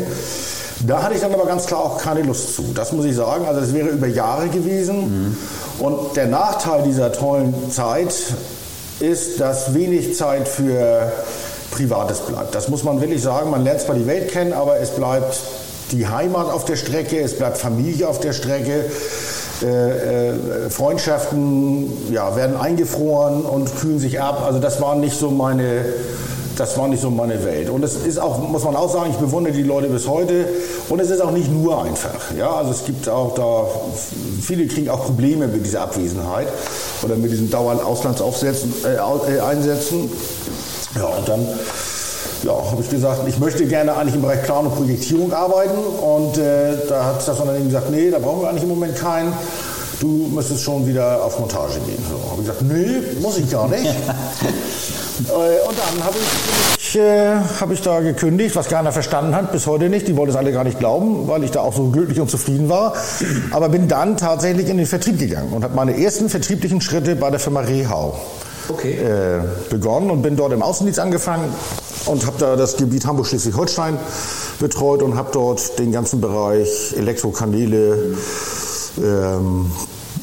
Da 0.86 1.02
hatte 1.02 1.16
ich 1.16 1.22
dann 1.22 1.34
aber 1.34 1.46
ganz 1.46 1.66
klar 1.66 1.80
auch 1.80 1.98
keine 1.98 2.22
Lust 2.22 2.56
zu. 2.56 2.64
Das 2.74 2.92
muss 2.92 3.06
ich 3.06 3.16
sagen. 3.16 3.46
Also 3.46 3.62
das 3.62 3.74
wäre 3.74 3.90
über 3.90 4.08
Jahre 4.08 4.48
gewesen. 4.50 5.30
Mhm. 5.30 5.38
Und 5.80 6.16
der 6.16 6.28
Nachteil 6.28 6.84
dieser 6.84 7.12
tollen 7.12 7.72
Zeit 7.72 8.14
ist, 9.00 9.40
dass 9.40 9.74
wenig 9.74 10.16
Zeit 10.16 10.48
für 10.48 11.12
Privates 11.72 12.20
bleibt. 12.20 12.56
Das 12.56 12.70
muss 12.70 12.84
man 12.84 13.02
wirklich 13.02 13.22
sagen. 13.22 13.50
Man 13.50 13.64
lernt 13.64 13.82
zwar 13.82 13.96
die 13.96 14.08
Welt 14.08 14.32
kennen, 14.32 14.54
aber 14.54 14.80
es 14.80 14.92
bleibt 14.92 15.40
die 15.92 16.08
Heimat 16.08 16.52
auf 16.52 16.66
der 16.66 16.76
Strecke, 16.76 17.20
es 17.20 17.38
bleibt 17.38 17.58
Familie 17.58 18.08
auf 18.08 18.20
der 18.20 18.34
Strecke. 18.34 18.86
Äh, 19.64 20.30
äh, 20.30 20.70
Freundschaften 20.70 22.12
ja, 22.12 22.36
werden 22.36 22.58
eingefroren 22.58 23.42
und 23.42 23.76
kühlen 23.76 23.98
sich 23.98 24.22
ab. 24.22 24.44
Also 24.46 24.60
das 24.60 24.82
war 24.82 24.96
nicht 24.96 25.18
so 25.18 25.32
meine 25.32 25.86
das 26.58 26.78
war 26.78 26.88
nicht 26.88 27.02
so 27.02 27.10
meine 27.10 27.44
Welt. 27.46 27.70
Und 27.70 27.84
es 27.84 27.96
ist 27.96 28.20
auch, 28.20 28.40
muss 28.40 28.64
man 28.64 28.76
auch 28.76 28.92
sagen, 28.92 29.12
ich 29.12 29.18
bewundere 29.18 29.54
die 29.54 29.64
Leute 29.64 29.88
bis 29.88 30.08
heute. 30.08 30.46
Und 30.90 31.00
es 31.00 31.10
ist 31.10 31.22
auch 31.22 31.32
nicht 31.32 31.52
nur 31.52 31.84
einfach. 31.84 32.36
Ja, 32.38 32.52
also 32.52 32.72
es 32.72 32.84
gibt 32.86 33.08
auch 33.08 33.34
da, 33.36 33.66
viele 34.42 34.68
kriegen 34.68 34.90
auch 34.90 35.06
Probleme 35.06 35.48
mit 35.48 35.66
dieser 35.66 35.82
Abwesenheit 35.82 36.48
oder 37.04 37.16
mit 37.16 37.32
diesen 37.32 37.50
dauernden 37.50 37.86
Auslandsaufsätzen, 37.86 38.74
äh, 38.86 38.96
äh 38.96 39.40
Einsätzen. 39.40 40.10
Ja, 40.96 41.06
und 41.06 41.28
dann 41.28 41.48
ja, 42.44 42.52
habe 42.52 42.82
ich 42.82 42.90
gesagt, 42.90 43.28
ich 43.28 43.40
möchte 43.40 43.66
gerne 43.66 43.96
eigentlich 43.96 44.16
im 44.16 44.22
Bereich 44.22 44.44
Planung 44.44 44.72
und 44.72 44.78
Projektierung 44.78 45.34
arbeiten. 45.34 45.78
Und 45.78 46.38
äh, 46.38 46.78
da 46.90 47.06
hat 47.06 47.28
das 47.28 47.40
Unternehmen 47.40 47.68
gesagt, 47.68 47.92
nee, 47.92 48.10
da 48.10 48.20
brauchen 48.20 48.42
wir 48.42 48.50
eigentlich 48.50 48.64
im 48.64 48.70
Moment 48.70 48.96
keinen 48.96 49.34
du 50.00 50.30
müsstest 50.32 50.64
schon 50.64 50.86
wieder 50.86 51.24
auf 51.24 51.40
Montage 51.40 51.80
gehen. 51.80 52.04
So, 52.08 52.32
habe 52.32 52.42
ich 52.42 52.48
gesagt, 52.48 52.62
nee, 52.62 53.20
muss 53.20 53.38
ich 53.38 53.50
gar 53.50 53.68
nicht. 53.68 53.86
Äh, 55.26 55.68
und 55.68 55.78
dann 55.78 56.04
habe 56.04 56.16
ich, 56.78 56.96
äh, 56.96 57.36
hab 57.60 57.72
ich 57.72 57.82
da 57.82 58.00
gekündigt, 58.02 58.56
was 58.56 58.68
keiner 58.68 58.92
verstanden 58.92 59.36
hat, 59.36 59.52
bis 59.52 59.68
heute 59.68 59.90
nicht. 59.90 60.08
Die 60.08 60.16
wollten 60.16 60.32
es 60.32 60.36
alle 60.36 60.52
gar 60.52 60.64
nicht 60.64 60.80
glauben, 60.80 61.28
weil 61.28 61.44
ich 61.44 61.52
da 61.52 61.62
auch 61.62 61.74
so 61.74 61.90
glücklich 61.90 62.20
und 62.20 62.30
zufrieden 62.30 62.70
war. 62.70 62.94
Aber 63.52 63.70
bin 63.70 63.88
dann 63.88 64.18
tatsächlich 64.18 64.70
in 64.70 64.78
den 64.78 64.86
Vertrieb 64.86 65.20
gegangen 65.20 65.54
und 65.54 65.64
habe 65.64 65.76
meine 65.76 66.02
ersten 66.02 66.30
vertrieblichen 66.30 66.82
Schritte 66.82 67.16
bei 67.16 67.30
der 67.30 67.40
Firma 67.40 67.62
Rehau 67.62 68.20
okay. 68.70 68.94
äh, 68.94 69.40
begonnen 69.70 70.12
und 70.12 70.22
bin 70.22 70.36
dort 70.36 70.54
im 70.54 70.62
Außendienst 70.62 71.00
angefangen 71.00 71.54
und 72.06 72.26
habe 72.26 72.38
da 72.40 72.56
das 72.56 72.78
Gebiet 72.78 73.06
Hamburg-Schleswig-Holstein 73.06 73.98
betreut 74.60 75.02
und 75.02 75.16
habe 75.16 75.30
dort 75.32 75.78
den 75.80 75.92
ganzen 75.92 76.22
Bereich 76.22 76.96
Elektrokanäle, 76.96 78.16
ähm, 78.98 79.72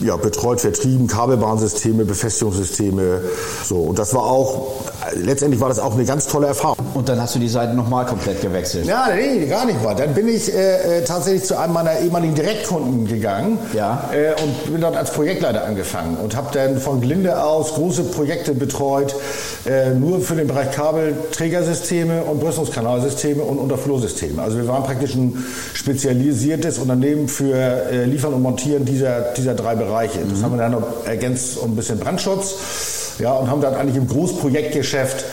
ja, 0.00 0.16
betreut, 0.16 0.60
vertrieben, 0.60 1.06
Kabelbahnsysteme, 1.06 2.04
Befestigungssysteme. 2.04 3.22
So. 3.64 3.82
Und 3.82 3.98
das 3.98 4.14
war 4.14 4.24
auch, 4.24 4.84
letztendlich 5.12 5.60
war 5.60 5.68
das 5.68 5.78
auch 5.78 5.94
eine 5.94 6.04
ganz 6.04 6.26
tolle 6.26 6.46
Erfahrung. 6.46 6.86
Und 6.94 7.08
dann 7.08 7.20
hast 7.20 7.34
du 7.34 7.38
die 7.38 7.48
Seite 7.48 7.74
nochmal 7.74 8.06
komplett 8.06 8.40
gewechselt? 8.40 8.86
Ja, 8.86 9.08
nee, 9.14 9.46
gar 9.46 9.64
nicht 9.66 9.82
mal. 9.82 9.94
Dann 9.94 10.14
bin 10.14 10.28
ich 10.28 10.52
äh, 10.52 10.98
äh, 10.98 11.04
tatsächlich 11.04 11.44
zu 11.44 11.58
einem 11.58 11.72
meiner 11.72 11.98
ehemaligen 12.00 12.34
Direktkunden 12.34 13.06
gegangen 13.06 13.58
ja. 13.72 14.10
äh, 14.12 14.40
und 14.42 14.72
bin 14.72 14.80
dort 14.80 14.96
als 14.96 15.10
Projektleiter 15.10 15.64
angefangen 15.64 16.16
und 16.16 16.36
habe 16.36 16.48
dann 16.52 16.78
von 16.78 17.00
Glinde 17.00 17.42
aus 17.42 17.74
große 17.74 18.04
Projekte 18.04 18.54
betreut, 18.54 19.14
äh, 19.66 19.90
nur 19.90 20.20
für 20.20 20.34
den 20.34 20.46
Bereich 20.46 20.70
Kabelträgersysteme 20.72 22.22
und 22.22 22.40
Brüstungskanalsysteme 22.40 23.42
und 23.42 23.58
Unterflohsysteme. 23.58 24.42
Also 24.42 24.58
wir 24.58 24.68
waren 24.68 24.84
praktisch 24.84 25.14
ein 25.14 25.44
spezialisiertes 25.74 26.78
Unternehmen 26.78 27.28
für 27.28 27.56
äh, 27.56 28.04
Liefern 28.04 28.34
und 28.34 28.42
Montieren 28.42 28.84
dieser, 28.84 29.32
dieser 29.32 29.54
drei 29.54 29.74
Bereiche. 29.74 30.20
Das 30.28 30.38
mhm. 30.38 30.42
haben 30.44 30.52
wir 30.52 30.58
dann 30.58 30.72
noch 30.72 31.06
ergänzt 31.06 31.58
um 31.58 31.72
ein 31.72 31.76
bisschen 31.76 31.98
Brandschutz 31.98 33.03
ja, 33.18 33.32
und 33.32 33.50
haben 33.50 33.60
dann 33.60 33.74
eigentlich 33.74 33.96
im 33.96 34.08
Großprojektgeschäft 34.08 35.24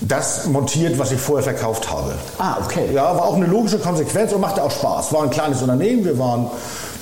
das 0.00 0.46
montiert, 0.46 0.98
was 0.98 1.12
ich 1.12 1.20
vorher 1.20 1.44
verkauft 1.44 1.90
habe. 1.90 2.14
Ah, 2.38 2.58
okay. 2.64 2.88
Ja, 2.92 3.16
war 3.16 3.24
auch 3.24 3.36
eine 3.36 3.46
logische 3.46 3.78
Konsequenz 3.78 4.32
und 4.32 4.40
machte 4.40 4.62
auch 4.62 4.70
Spaß. 4.70 5.12
War 5.12 5.22
ein 5.22 5.30
kleines 5.30 5.62
Unternehmen, 5.62 6.04
wir 6.04 6.18
waren 6.18 6.50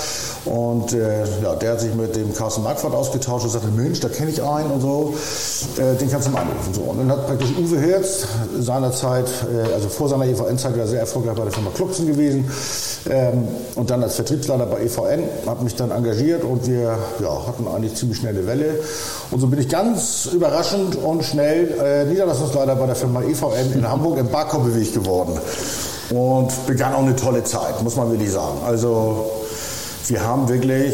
Und 0.45 0.93
äh, 0.93 1.25
ja, 1.43 1.55
der 1.55 1.73
hat 1.73 1.81
sich 1.81 1.95
mit 1.95 2.17
dem 2.17 2.35
Carsten 2.35 2.63
Marquardt 2.65 2.95
ausgetauscht 2.95 3.45
und 3.45 3.51
sagte, 3.51 3.69
Mensch, 3.69 4.01
da 4.01 4.09
kenne 4.09 4.31
ich 4.31 4.43
einen 4.43 4.71
und 4.73 4.81
so, 4.81 5.15
äh, 5.77 5.97
den 5.97 6.11
kannst 6.11 6.29
du 6.29 6.33
mal 6.33 6.41
anrufen. 6.41 6.75
So. 6.75 6.81
Und 6.83 6.99
dann 6.99 7.13
hat 7.13 7.27
praktisch 7.27 7.51
Uwe 7.57 7.79
Herz 7.79 8.27
seinerzeit, 8.59 9.27
äh, 9.53 9.73
also 9.73 9.89
vor 9.89 10.09
seiner 10.09 10.27
EVN-Zeit, 10.27 10.77
war 10.77 10.87
sehr 10.87 11.01
erfolgreich 11.01 11.37
bei 11.37 11.45
der 11.45 11.53
Firma 11.53 11.71
Kluxen 11.71 12.07
gewesen 12.07 12.51
ähm, 13.09 13.49
und 13.77 13.91
dann 13.91 14.03
als 14.03 14.17
Vertriebsleiter 14.17 14.67
bei 14.67 14.83
EVN, 14.83 15.25
hat 15.47 15.63
mich 15.63 15.77
dann 15.77 15.91
engagiert 15.91 16.43
und 16.45 16.67
wir 16.67 16.99
ja, 17.21 17.47
hatten 17.47 17.69
eigentlich 17.69 17.95
ziemlich 17.95 18.19
schnelle 18.19 18.47
Welle. 18.47 18.81
Und 19.31 19.41
so 19.41 19.47
bin 19.47 19.61
ich 19.61 19.69
ganz 19.69 20.29
überraschend 20.33 20.97
und 20.97 21.23
schnell 21.25 21.75
äh, 21.81 22.05
Niederlassungsleiter 22.05 22.75
bei 22.75 22.87
der 22.87 22.97
Firma 22.97 23.23
EVN 23.23 23.73
in 23.75 23.89
Hamburg 23.89 24.19
im 24.19 24.29
Barkobbeweg 24.29 24.93
geworden. 24.93 25.39
Und 26.13 26.67
begann 26.67 26.93
auch 26.93 27.03
eine 27.03 27.17
tolle 27.17 27.43
Zeit, 27.43 27.83
muss 27.83 27.97
man 27.97 28.11
wirklich 28.11 28.31
sagen. 28.31 28.59
Also 28.67 29.31
wir 30.09 30.23
haben 30.23 30.49
wirklich 30.49 30.93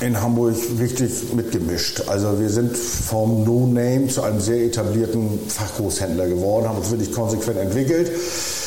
in 0.00 0.20
Hamburg 0.20 0.56
richtig 0.80 1.32
mitgemischt. 1.32 2.02
Also 2.08 2.40
wir 2.40 2.50
sind 2.50 2.76
vom 2.76 3.44
No-Name 3.44 4.08
zu 4.08 4.22
einem 4.22 4.40
sehr 4.40 4.64
etablierten 4.64 5.38
Fachgroßhändler 5.46 6.26
geworden, 6.26 6.68
haben 6.68 6.78
uns 6.78 6.90
wirklich 6.90 7.12
konsequent 7.12 7.58
entwickelt. 7.58 8.10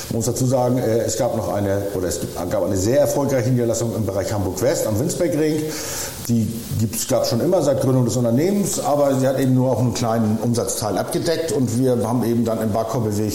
Man 0.09 0.17
muss 0.17 0.27
dazu 0.27 0.45
sagen, 0.45 0.77
äh, 0.77 0.99
es 0.99 1.17
gab 1.17 1.35
noch 1.35 1.53
eine, 1.53 1.81
oder 1.93 2.07
es 2.07 2.21
gab 2.49 2.63
eine 2.63 2.77
sehr 2.77 2.99
erfolgreiche 3.01 3.49
Niederlassung 3.49 3.93
im 3.95 4.05
Bereich 4.05 4.31
Hamburg 4.31 4.61
West 4.61 4.87
am 4.87 4.97
Winsbergring. 4.99 5.61
Die 6.29 6.47
gab 7.09 7.23
es 7.23 7.29
schon 7.29 7.41
immer 7.41 7.61
seit 7.63 7.81
Gründung 7.81 8.05
des 8.05 8.15
Unternehmens, 8.15 8.79
aber 8.79 9.15
sie 9.19 9.27
hat 9.27 9.39
eben 9.39 9.55
nur 9.55 9.71
auch 9.71 9.79
einen 9.79 9.93
kleinen 9.93 10.37
Umsatzteil 10.41 10.97
abgedeckt 10.97 11.51
und 11.51 11.77
wir 11.77 11.97
haben 12.07 12.23
eben 12.23 12.45
dann 12.45 12.61
im 12.61 12.71
Barkobbeweg 12.71 13.33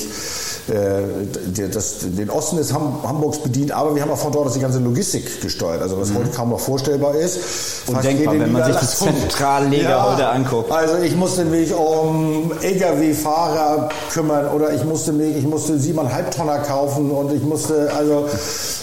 äh, 0.71 1.69
das, 1.69 1.99
den 2.03 2.31
Osten 2.31 2.57
des 2.57 2.73
Hamburgs 2.73 3.39
bedient, 3.39 3.73
aber 3.73 3.95
wir 3.95 4.03
haben 4.03 4.11
auch 4.11 4.19
von 4.19 4.33
dort 4.33 4.47
aus 4.47 4.55
die 4.55 4.61
ganze 4.61 4.79
Logistik 4.79 5.41
gesteuert, 5.41 5.83
also 5.83 6.01
was 6.01 6.11
mhm. 6.11 6.19
heute 6.19 6.31
kaum 6.31 6.51
noch 6.51 6.61
vorstellbar 6.61 7.15
ist. 7.15 7.89
Undenkbar, 7.89 8.39
wenn 8.39 8.53
man 8.53 8.65
sich 8.65 8.77
das 8.77 8.99
Zentrallager 8.99 9.83
ja, 9.83 10.13
heute 10.13 10.29
anguckt. 10.29 10.71
Also 10.71 10.97
ich 11.03 11.17
musste 11.17 11.45
mich 11.45 11.75
um 11.75 12.53
Lkw-Fahrer 12.63 13.89
kümmern 14.13 14.49
oder 14.49 14.73
ich 14.73 14.85
musste 14.85 15.13
mich, 15.13 15.37
ich 15.37 15.47
musste 15.47 15.79
siebeneinhalb 15.79 16.31
Tonner 16.31 16.59
kaufen 16.59 17.11
und 17.11 17.33
ich 17.33 17.43
musste, 17.43 17.91
also 17.97 18.27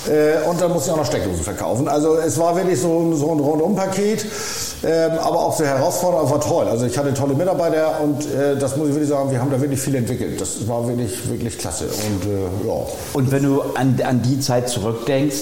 äh, 0.09 0.47
und 0.47 0.61
dann 0.61 0.71
musste 0.71 0.89
ich 0.89 0.93
auch 0.93 0.99
noch 0.99 1.05
Steckdosen 1.05 1.43
verkaufen. 1.43 1.87
Also 1.87 2.17
es 2.17 2.37
war 2.37 2.55
wirklich 2.55 2.81
so, 2.81 3.13
so 3.15 3.31
ein 3.31 3.39
Rundumpaket. 3.39 4.25
Ähm, 4.83 5.11
aber 5.19 5.39
auch 5.39 5.55
sehr 5.55 5.67
herausfordernd, 5.67 6.29
war 6.29 6.39
toll. 6.39 6.67
Also 6.67 6.85
ich 6.85 6.97
hatte 6.97 7.13
tolle 7.13 7.33
Mitarbeiter 7.33 7.99
und 8.01 8.21
äh, 8.31 8.55
das 8.57 8.77
muss 8.77 8.89
ich 8.89 8.93
wirklich 8.93 9.09
sagen, 9.09 9.31
wir 9.31 9.41
haben 9.41 9.49
da 9.49 9.59
wirklich 9.59 9.79
viel 9.79 9.95
entwickelt. 9.95 10.39
Das 10.39 10.67
war 10.67 10.87
wirklich, 10.87 11.29
wirklich 11.29 11.57
klasse. 11.57 11.85
Und, 11.85 12.25
äh, 12.29 12.67
ja. 12.67 12.85
und 13.13 13.31
wenn 13.31 13.43
du 13.43 13.61
an, 13.75 13.99
an 14.03 14.21
die 14.21 14.39
Zeit 14.39 14.69
zurückdenkst, 14.69 15.37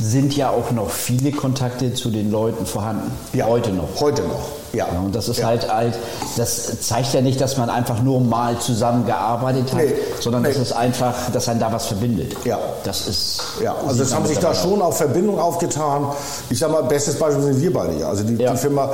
sind 0.00 0.36
ja 0.36 0.50
auch 0.50 0.72
noch 0.72 0.90
viele 0.90 1.30
Kontakte 1.32 1.94
zu 1.94 2.10
den 2.10 2.30
Leuten 2.30 2.66
vorhanden. 2.66 3.10
Ja, 3.32 3.46
heute 3.46 3.70
noch. 3.70 4.00
Heute 4.00 4.22
noch. 4.22 4.59
Ja. 4.72 4.86
ja. 4.92 5.00
Und 5.00 5.14
das 5.14 5.28
ist 5.28 5.38
ja. 5.38 5.46
halt 5.46 5.70
halt, 5.72 5.98
das 6.36 6.80
zeigt 6.80 7.12
ja 7.12 7.20
nicht, 7.20 7.40
dass 7.40 7.56
man 7.56 7.70
einfach 7.70 8.02
nur 8.02 8.20
mal 8.20 8.58
zusammengearbeitet 8.58 9.72
hat, 9.72 9.80
nee. 9.80 9.94
sondern 10.20 10.42
nee. 10.42 10.48
das 10.48 10.58
ist 10.58 10.72
einfach, 10.72 11.14
dass 11.32 11.48
einen 11.48 11.60
da 11.60 11.72
was 11.72 11.86
verbindet. 11.86 12.36
Ja. 12.44 12.58
Das 12.84 13.06
ist. 13.06 13.42
Ja, 13.62 13.74
also 13.86 14.02
es 14.02 14.14
haben 14.14 14.26
sich 14.26 14.38
da 14.38 14.54
schon 14.54 14.80
auch 14.82 14.94
Verbindungen 14.94 15.40
aufgetan. 15.40 16.06
Ich 16.48 16.58
sag 16.58 16.70
mal, 16.70 16.82
bestes 16.82 17.18
Beispiel 17.18 17.42
sind 17.42 17.60
wir 17.60 17.72
beide 17.72 17.98
ja. 17.98 18.08
Also 18.08 18.24
die, 18.24 18.36
ja. 18.36 18.52
die 18.52 18.58
Firma 18.58 18.90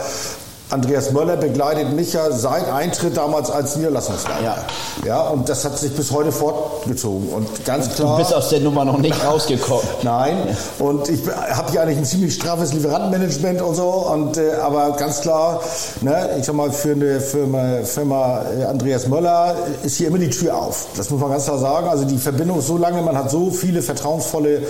Andreas 0.68 1.12
Möller 1.12 1.37
begleitet 1.37 1.92
mich 1.92 2.12
ja 2.12 2.32
seit 2.32 2.68
Eintritt 2.68 3.16
damals 3.16 3.50
als 3.50 3.76
Niederlassungsleiter. 3.76 4.42
Ja. 4.42 5.06
ja, 5.06 5.20
und 5.28 5.49
das 5.49 5.64
hat 5.64 5.78
sich 5.78 5.92
bis 5.92 6.11
heute 6.11 6.32
fortgezogen. 6.32 7.28
Und 7.28 7.64
ganz 7.64 7.94
klar. 7.94 8.16
Du 8.16 8.23
bist 8.23 8.35
aus 8.35 8.49
der 8.49 8.61
Nummer 8.61 8.85
noch 8.85 8.99
nicht 8.99 9.25
rausgekommen. 9.25 9.87
Nein. 10.02 10.56
Und 10.80 11.08
ich 11.08 11.20
habe 11.28 11.70
hier 11.70 11.82
eigentlich 11.82 11.99
ein 11.99 12.04
ziemlich 12.04 12.35
straffes 12.35 12.73
Lieferantenmanagement 12.73 13.62
und 13.62 13.76
so. 13.76 13.88
Und, 13.88 14.38
äh, 14.38 14.54
aber 14.54 14.96
ganz 14.96 15.20
klar, 15.20 15.61
ne, 16.00 16.30
ich 16.37 16.44
sag 16.44 16.56
mal, 16.56 16.73
für 16.73 16.92
eine 16.92 17.20
Firma, 17.20 17.85
Firma 17.85 18.42
äh, 18.58 18.64
Andreas 18.64 19.06
Möller 19.06 19.54
ist 19.85 19.96
hier 19.96 20.08
immer 20.08 20.18
die 20.18 20.30
Tür 20.30 20.56
auf. 20.56 20.88
Das 20.96 21.11
muss 21.11 21.20
man 21.20 21.30
ganz 21.30 21.44
klar 21.44 21.58
sagen. 21.58 21.87
Also 21.87 22.04
die 22.04 22.18
Verbindung 22.18 22.58
ist 22.58 22.66
so 22.66 22.76
lange, 22.76 23.02
man 23.02 23.16
hat 23.16 23.30
so 23.30 23.52
viele 23.52 23.82
vertrauensvolle 23.82 24.62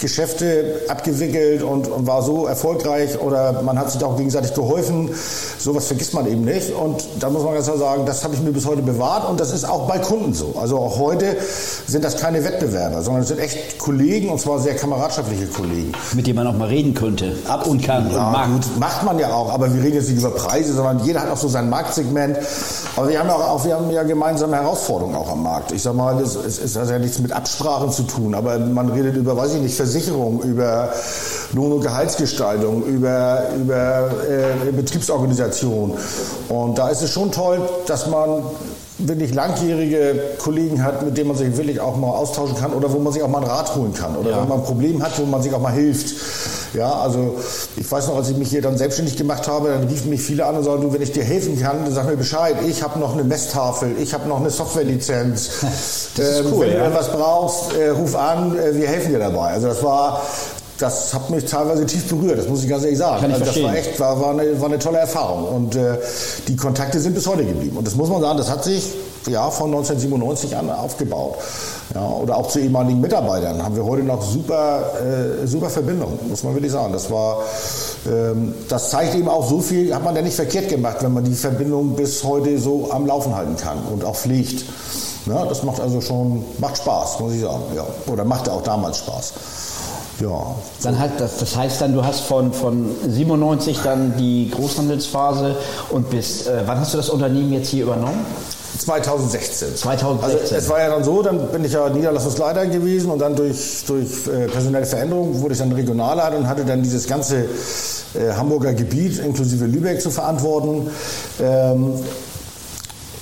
Geschäfte 0.00 0.82
abgewickelt 0.88 1.62
und, 1.62 1.88
und 1.88 2.06
war 2.06 2.22
so 2.22 2.46
erfolgreich 2.46 3.20
oder 3.20 3.62
man 3.62 3.78
hat 3.78 3.90
sich 3.90 4.02
auch 4.04 4.16
gegenseitig 4.16 4.54
geholfen 4.54 5.10
Sowas 5.58 5.86
vergisst 5.86 6.14
man 6.14 6.26
eben 6.26 6.44
nicht. 6.44 6.70
Und 6.70 7.04
da 7.18 7.30
muss 7.30 7.42
man 7.42 7.54
ganz 7.54 7.66
klar 7.66 7.78
sagen, 7.78 8.06
das 8.06 8.24
habe 8.24 8.34
ich 8.34 8.40
mir 8.40 8.52
bis 8.52 8.66
heute 8.66 8.82
bewahrt 8.82 9.28
und 9.28 9.40
das 9.40 9.52
ist 9.52 9.68
auch 9.68 9.86
bei 9.86 9.98
Kunden 9.98 10.34
so. 10.34 10.54
Also 10.60 10.78
auch 10.78 10.98
heute 10.98 11.36
sind 11.86 12.04
das 12.04 12.16
keine 12.16 12.44
Wettbewerber, 12.44 13.02
sondern 13.02 13.22
es 13.22 13.28
sind 13.28 13.40
echt 13.40 13.78
Kollegen 13.78 14.30
und 14.30 14.40
zwar 14.40 14.60
sehr 14.60 14.76
kameradschaftliche 14.76 15.46
Kollegen. 15.46 15.92
Mit 16.14 16.26
denen 16.26 16.36
man 16.36 16.46
auch 16.46 16.56
mal 16.56 16.68
reden 16.68 16.94
könnte. 16.94 17.36
Ab 17.46 17.66
und 17.66 17.82
kann 17.82 18.10
ja, 18.10 18.26
und 18.26 18.32
mag. 18.32 18.50
Gut, 18.52 18.78
macht 18.78 19.02
man 19.04 19.18
ja 19.18 19.32
auch, 19.32 19.52
aber 19.52 19.72
wir 19.74 19.82
reden 19.82 19.96
jetzt 19.96 20.08
nicht 20.08 20.18
über 20.18 20.30
Preise, 20.30 20.72
sondern 20.72 21.04
jeder 21.04 21.20
hat 21.20 21.30
auch 21.30 21.36
so 21.36 21.48
sein 21.48 21.68
Marktsegment. 21.68 22.38
Aber 22.96 23.08
wir 23.08 23.18
haben 23.18 23.30
auch, 23.30 23.48
auch 23.48 23.64
wir 23.64 23.74
haben 23.74 23.90
ja 23.90 24.02
gemeinsame 24.02 24.56
Herausforderungen 24.56 25.16
auch 25.16 25.30
am 25.30 25.42
Markt. 25.42 25.72
Ich 25.72 25.82
sag 25.82 25.94
mal, 25.94 26.20
es, 26.20 26.34
es, 26.36 26.58
es 26.58 26.76
hat 26.76 26.88
ja 26.88 26.98
nichts 26.98 27.18
mit 27.18 27.32
Absprachen 27.32 27.90
zu 27.90 28.04
tun, 28.04 28.34
aber 28.34 28.58
man 28.58 28.90
redet 28.90 29.16
über, 29.16 29.36
weiß 29.36 29.54
ich 29.54 29.62
nicht, 29.62 29.76
Versicherung, 29.76 30.42
über 30.42 30.90
Lohn- 31.52 31.72
und 31.72 31.80
Gehaltsgestaltung, 31.80 32.84
über, 32.84 33.42
über 33.56 34.10
äh, 34.28 34.72
Betriebsorganisation. 34.72 35.17
Und 36.48 36.78
da 36.78 36.88
ist 36.88 37.02
es 37.02 37.10
schon 37.10 37.32
toll, 37.32 37.60
dass 37.86 38.06
man 38.06 38.42
wirklich 39.00 39.32
langjährige 39.32 40.20
Kollegen 40.38 40.82
hat, 40.82 41.04
mit 41.04 41.16
denen 41.16 41.28
man 41.28 41.36
sich 41.36 41.56
wirklich 41.56 41.78
auch 41.80 41.96
mal 41.96 42.08
austauschen 42.08 42.56
kann 42.56 42.72
oder 42.72 42.92
wo 42.92 42.98
man 42.98 43.12
sich 43.12 43.22
auch 43.22 43.28
mal 43.28 43.38
einen 43.38 43.46
Rat 43.50 43.76
holen 43.76 43.94
kann 43.94 44.16
oder 44.16 44.30
Ja. 44.30 44.40
wenn 44.40 44.48
man 44.48 44.58
ein 44.58 44.64
Problem 44.64 45.00
hat, 45.02 45.16
wo 45.20 45.24
man 45.24 45.40
sich 45.40 45.54
auch 45.54 45.60
mal 45.60 45.72
hilft. 45.72 46.16
Ja, 46.74 46.92
also 46.94 47.36
ich 47.76 47.90
weiß 47.90 48.08
noch, 48.08 48.16
als 48.16 48.28
ich 48.28 48.36
mich 48.36 48.48
hier 48.50 48.60
dann 48.60 48.76
selbstständig 48.76 49.16
gemacht 49.16 49.46
habe, 49.46 49.68
dann 49.68 49.84
riefen 49.86 50.10
mich 50.10 50.20
viele 50.20 50.44
an 50.46 50.56
und 50.56 50.64
sagten, 50.64 50.82
du, 50.82 50.92
wenn 50.92 51.00
ich 51.00 51.12
dir 51.12 51.22
helfen 51.22 51.60
kann, 51.60 51.84
dann 51.84 51.94
sag 51.94 52.06
mir 52.06 52.16
Bescheid. 52.16 52.56
Ich 52.66 52.82
habe 52.82 52.98
noch 52.98 53.12
eine 53.14 53.22
Messtafel, 53.22 53.92
ich 54.02 54.12
habe 54.14 54.28
noch 54.28 54.40
eine 54.40 54.50
Softwarelizenz. 54.50 55.50
Das 56.16 56.26
ist 56.30 56.40
Ähm, 56.40 56.46
cool, 56.52 56.62
wenn 56.62 56.70
ja. 56.72 56.78
du 56.78 56.82
irgendwas 56.86 57.12
brauchst, 57.12 57.72
äh, 57.76 57.90
ruf 57.90 58.16
an, 58.16 58.58
äh, 58.58 58.74
wir 58.74 58.88
helfen 58.88 59.12
dir 59.12 59.20
dabei. 59.20 59.52
Also 59.52 59.68
das 59.68 59.82
war 59.84 60.22
das 60.78 61.12
hat 61.12 61.28
mich 61.30 61.44
teilweise 61.44 61.84
tief 61.86 62.08
berührt, 62.08 62.38
das 62.38 62.48
muss 62.48 62.62
ich 62.62 62.68
ganz 62.68 62.84
ehrlich 62.84 62.98
sagen. 62.98 63.20
Kann 63.20 63.30
ich 63.30 63.36
also 63.36 63.46
das 63.46 63.62
war 63.62 63.70
verstehen. 63.70 63.92
echt, 63.92 64.00
war, 64.00 64.20
war, 64.20 64.30
eine, 64.30 64.60
war 64.60 64.68
eine 64.68 64.78
tolle 64.78 64.98
Erfahrung. 64.98 65.44
Und 65.48 65.76
äh, 65.76 65.98
die 66.46 66.56
Kontakte 66.56 67.00
sind 67.00 67.14
bis 67.14 67.26
heute 67.26 67.44
geblieben. 67.44 67.76
Und 67.76 67.86
das 67.86 67.96
muss 67.96 68.08
man 68.08 68.20
sagen, 68.20 68.38
das 68.38 68.48
hat 68.48 68.64
sich 68.64 68.94
ja 69.26 69.50
von 69.50 69.66
1997 69.66 70.56
an 70.56 70.70
aufgebaut. 70.70 71.36
Ja, 71.94 72.06
oder 72.06 72.36
auch 72.36 72.48
zu 72.48 72.60
ehemaligen 72.60 73.00
Mitarbeitern 73.00 73.62
haben 73.62 73.74
wir 73.74 73.84
heute 73.84 74.02
noch 74.02 74.22
super, 74.22 74.90
äh, 75.00 75.46
super 75.46 75.70
Verbindungen, 75.70 76.18
muss 76.28 76.44
man 76.44 76.54
wirklich 76.54 76.72
sagen. 76.72 76.92
Das 76.92 77.10
war, 77.10 77.38
ähm, 78.06 78.54
das 78.68 78.90
zeigt 78.90 79.14
eben 79.14 79.28
auch 79.28 79.48
so 79.48 79.60
viel, 79.60 79.94
hat 79.94 80.04
man 80.04 80.14
ja 80.14 80.22
nicht 80.22 80.36
verkehrt 80.36 80.68
gemacht, 80.68 80.98
wenn 81.00 81.14
man 81.14 81.24
die 81.24 81.34
Verbindung 81.34 81.96
bis 81.96 82.22
heute 82.24 82.58
so 82.58 82.90
am 82.92 83.06
Laufen 83.06 83.34
halten 83.34 83.56
kann 83.56 83.78
und 83.90 84.04
auch 84.04 84.16
pflegt. 84.16 84.64
Ja, 85.26 85.44
das 85.46 85.62
macht 85.62 85.80
also 85.80 86.00
schon, 86.00 86.44
macht 86.58 86.76
Spaß, 86.76 87.20
muss 87.20 87.32
ich 87.32 87.40
sagen. 87.40 87.62
Ja. 87.74 87.86
Oder 88.06 88.24
machte 88.24 88.52
auch 88.52 88.62
damals 88.62 88.98
Spaß. 88.98 89.32
Ja, 90.20 90.56
Dann 90.82 90.98
halt, 90.98 91.12
das, 91.18 91.38
das 91.38 91.56
heißt 91.56 91.80
dann, 91.80 91.94
du 91.94 92.04
hast 92.04 92.22
von, 92.22 92.52
von 92.52 92.90
97 93.06 93.80
dann 93.84 94.16
die 94.16 94.50
Großhandelsphase 94.50 95.54
und 95.90 96.10
bist, 96.10 96.48
äh, 96.48 96.62
wann 96.66 96.80
hast 96.80 96.92
du 96.92 96.96
das 96.96 97.08
Unternehmen 97.08 97.52
jetzt 97.52 97.68
hier 97.68 97.84
übernommen? 97.84 98.26
2016. 98.78 99.76
2016. 99.76 100.40
Also 100.40 100.54
es 100.56 100.68
war 100.68 100.80
ja 100.80 100.90
dann 100.90 101.04
so, 101.04 101.22
dann 101.22 101.48
bin 101.48 101.64
ich 101.64 101.72
ja 101.72 101.88
Niederlassungsleiter 101.88 102.66
gewesen 102.66 103.10
und 103.10 103.20
dann 103.20 103.36
durch, 103.36 103.84
durch 103.86 104.26
äh, 104.26 104.46
personelle 104.46 104.86
Veränderungen 104.86 105.40
wurde 105.40 105.52
ich 105.52 105.58
dann 105.58 105.72
Regionalleiter 105.72 106.36
und 106.36 106.48
hatte 106.48 106.64
dann 106.64 106.82
dieses 106.82 107.06
ganze 107.06 107.44
äh, 108.14 108.32
Hamburger 108.36 108.74
Gebiet 108.74 109.18
inklusive 109.18 109.66
Lübeck 109.66 110.00
zu 110.00 110.10
verantworten. 110.10 110.90
Ähm, 111.40 111.94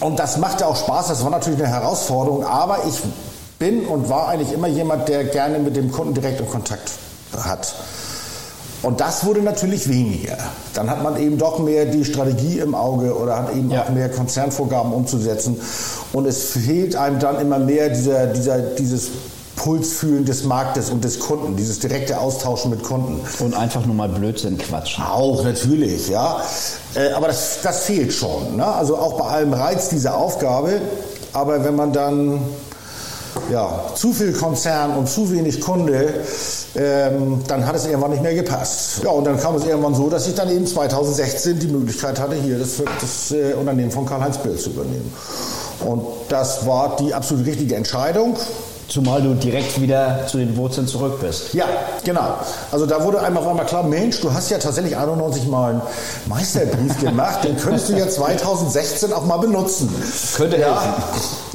und 0.00 0.18
das 0.18 0.36
machte 0.36 0.66
auch 0.66 0.76
Spaß, 0.76 1.08
das 1.08 1.24
war 1.24 1.30
natürlich 1.30 1.58
eine 1.58 1.68
Herausforderung, 1.68 2.44
aber 2.44 2.80
ich 2.86 3.00
bin 3.58 3.86
und 3.86 4.08
war 4.08 4.28
eigentlich 4.28 4.52
immer 4.52 4.68
jemand, 4.68 5.08
der 5.08 5.24
gerne 5.24 5.58
mit 5.58 5.76
dem 5.76 5.90
Kunden 5.90 6.14
direkt 6.14 6.40
in 6.40 6.48
Kontakt 6.50 6.90
hat. 7.36 7.74
Und 8.82 9.00
das 9.00 9.24
wurde 9.24 9.40
natürlich 9.40 9.88
weniger. 9.88 10.36
Dann 10.74 10.90
hat 10.90 11.02
man 11.02 11.16
eben 11.20 11.38
doch 11.38 11.58
mehr 11.58 11.86
die 11.86 12.04
Strategie 12.04 12.58
im 12.58 12.74
Auge 12.74 13.16
oder 13.16 13.36
hat 13.36 13.52
eben 13.54 13.70
Ja. 13.70 13.82
auch 13.84 13.88
mehr 13.88 14.08
Konzernvorgaben 14.10 14.92
umzusetzen. 14.92 15.60
Und 16.12 16.26
es 16.26 16.50
fehlt 16.50 16.94
einem 16.94 17.18
dann 17.18 17.40
immer 17.40 17.58
mehr 17.58 17.88
dieser, 17.88 18.26
dieser, 18.26 18.58
dieses 18.58 19.08
Pulsfühlen 19.56 20.26
des 20.26 20.44
Marktes 20.44 20.90
und 20.90 21.02
des 21.02 21.18
Kunden, 21.18 21.56
dieses 21.56 21.78
direkte 21.78 22.20
Austauschen 22.20 22.70
mit 22.70 22.84
Kunden. 22.84 23.20
Und 23.40 23.54
einfach 23.54 23.84
nur 23.86 23.94
mal 23.94 24.08
Blödsinn 24.10 24.58
quatschen. 24.58 25.02
Auch 25.02 25.42
natürlich, 25.42 26.08
ja. 26.08 26.42
Äh, 26.94 27.12
Aber 27.12 27.28
das, 27.28 27.60
das 27.62 27.80
fehlt 27.84 28.12
schon. 28.12 28.56
Ne? 28.56 28.66
Also 28.66 28.98
auch 28.98 29.14
bei 29.18 29.24
allem 29.24 29.54
Reiz 29.54 29.88
dieser 29.88 30.16
Aufgabe. 30.18 30.80
Aber 31.32 31.64
wenn 31.64 31.74
man 31.74 31.92
dann 31.94 32.40
ja, 33.50 33.84
zu 33.94 34.12
viel 34.12 34.32
Konzern 34.32 34.96
und 34.96 35.08
zu 35.08 35.30
wenig 35.30 35.60
Kunde, 35.60 36.14
ähm, 36.74 37.42
dann 37.46 37.66
hat 37.66 37.76
es 37.76 37.86
irgendwann 37.86 38.10
nicht 38.10 38.22
mehr 38.22 38.34
gepasst. 38.34 39.02
Ja, 39.04 39.10
und 39.10 39.24
dann 39.24 39.38
kam 39.38 39.54
es 39.56 39.64
irgendwann 39.64 39.94
so, 39.94 40.08
dass 40.08 40.26
ich 40.26 40.34
dann 40.34 40.50
eben 40.50 40.66
2016 40.66 41.58
die 41.58 41.68
Möglichkeit 41.68 42.20
hatte, 42.20 42.34
hier 42.34 42.58
das, 42.58 42.82
das 43.00 43.32
äh, 43.32 43.54
Unternehmen 43.54 43.90
von 43.90 44.06
Karl-Heinz 44.06 44.38
Bill 44.38 44.56
zu 44.56 44.70
übernehmen. 44.70 45.12
Und 45.84 46.04
das 46.28 46.66
war 46.66 46.96
die 46.96 47.14
absolut 47.14 47.46
richtige 47.46 47.76
Entscheidung. 47.76 48.36
Zumal 48.88 49.20
du 49.20 49.34
direkt 49.34 49.80
wieder 49.80 50.26
zu 50.28 50.38
den 50.38 50.56
Wurzeln 50.56 50.86
zurück 50.86 51.20
bist. 51.20 51.52
Ja, 51.54 51.66
genau. 52.04 52.36
Also 52.70 52.86
da 52.86 53.02
wurde 53.02 53.20
einem 53.20 53.36
auf 53.36 53.46
einmal 53.46 53.66
klar, 53.66 53.82
Mensch, 53.82 54.20
du 54.20 54.32
hast 54.32 54.48
ja 54.48 54.58
tatsächlich 54.58 54.96
91 54.96 55.48
Mal 55.48 55.70
einen 55.70 55.82
Meisterbrief 56.26 57.00
gemacht, 57.00 57.42
den 57.42 57.56
könntest 57.56 57.88
du 57.88 57.94
ja 57.94 58.08
2016 58.08 59.12
auch 59.12 59.24
mal 59.24 59.38
benutzen. 59.38 59.92
Könnte 60.36 60.58
ja. 60.58 60.80
helfen. 60.80 61.45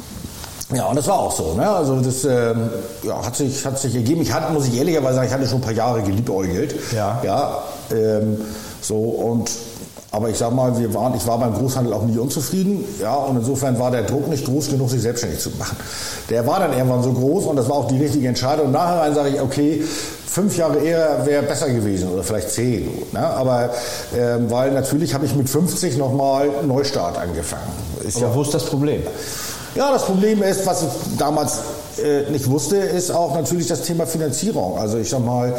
Ja, 0.74 0.86
und 0.86 0.96
das 0.96 1.06
war 1.06 1.18
auch 1.18 1.32
so. 1.32 1.54
Ne? 1.54 1.68
Also 1.68 2.00
das 2.00 2.24
ähm, 2.24 2.70
ja, 3.02 3.24
hat, 3.24 3.36
sich, 3.36 3.64
hat 3.64 3.78
sich 3.78 3.94
ergeben. 3.94 4.22
Ich 4.22 4.32
hatte, 4.32 4.52
muss 4.52 4.66
ich 4.66 4.76
ehrlicherweise 4.76 5.16
sagen, 5.16 5.28
ich 5.28 5.34
hatte 5.34 5.46
schon 5.46 5.58
ein 5.58 5.62
paar 5.62 5.72
Jahre 5.72 6.02
geliebäugelt. 6.02 6.74
Ja. 6.94 7.20
Ja, 7.22 7.62
ähm, 7.90 8.40
so 8.80 8.96
und 8.96 9.50
aber 10.12 10.28
ich 10.28 10.36
sag 10.36 10.52
mal, 10.52 10.78
wir 10.78 10.92
waren, 10.92 11.14
ich 11.14 11.26
war 11.26 11.38
beim 11.38 11.54
Großhandel 11.54 11.94
auch 11.94 12.02
nie 12.02 12.18
unzufrieden, 12.18 12.84
ja, 13.00 13.14
und 13.14 13.38
insofern 13.38 13.78
war 13.78 13.90
der 13.90 14.02
Druck 14.02 14.28
nicht 14.28 14.44
groß 14.44 14.68
genug, 14.68 14.90
sich 14.90 15.00
selbstständig 15.00 15.40
zu 15.40 15.48
machen. 15.58 15.74
Der 16.28 16.46
war 16.46 16.60
dann 16.60 16.74
irgendwann 16.74 17.02
so 17.02 17.12
groß 17.12 17.46
und 17.46 17.56
das 17.56 17.66
war 17.70 17.76
auch 17.76 17.88
die 17.88 17.96
richtige 17.96 18.28
Entscheidung. 18.28 18.66
Und 18.66 18.72
nachher 18.72 19.14
sage 19.14 19.30
ich, 19.30 19.40
okay, 19.40 19.82
fünf 20.32 20.56
Jahre 20.58 20.80
eher 20.80 21.24
wäre 21.24 21.42
besser 21.42 21.70
gewesen 21.70 22.10
oder 22.10 22.22
vielleicht 22.22 22.50
zehn. 22.50 22.90
Ne? 23.12 23.20
Aber 23.20 23.70
ähm, 24.14 24.50
weil 24.50 24.72
natürlich 24.72 25.14
habe 25.14 25.24
ich 25.24 25.34
mit 25.34 25.48
50 25.48 25.96
nochmal 25.96 26.48
Neustart 26.66 27.16
angefangen. 27.16 27.72
Ist 28.06 28.20
ja 28.20 28.26
Aber 28.26 28.36
wo 28.36 28.42
ist 28.42 28.52
das 28.52 28.64
Problem? 28.64 29.02
Ja, 29.74 29.90
das 29.92 30.04
Problem 30.04 30.42
ist, 30.42 30.66
was 30.66 30.82
ich 30.82 30.88
damals 31.18 31.58
äh, 32.02 32.30
nicht 32.30 32.48
wusste, 32.50 32.76
ist 32.76 33.10
auch 33.10 33.34
natürlich 33.34 33.66
das 33.66 33.82
Thema 33.82 34.06
Finanzierung. 34.06 34.78
Also 34.78 34.98
ich 34.98 35.08
sag 35.10 35.24
mal, 35.24 35.52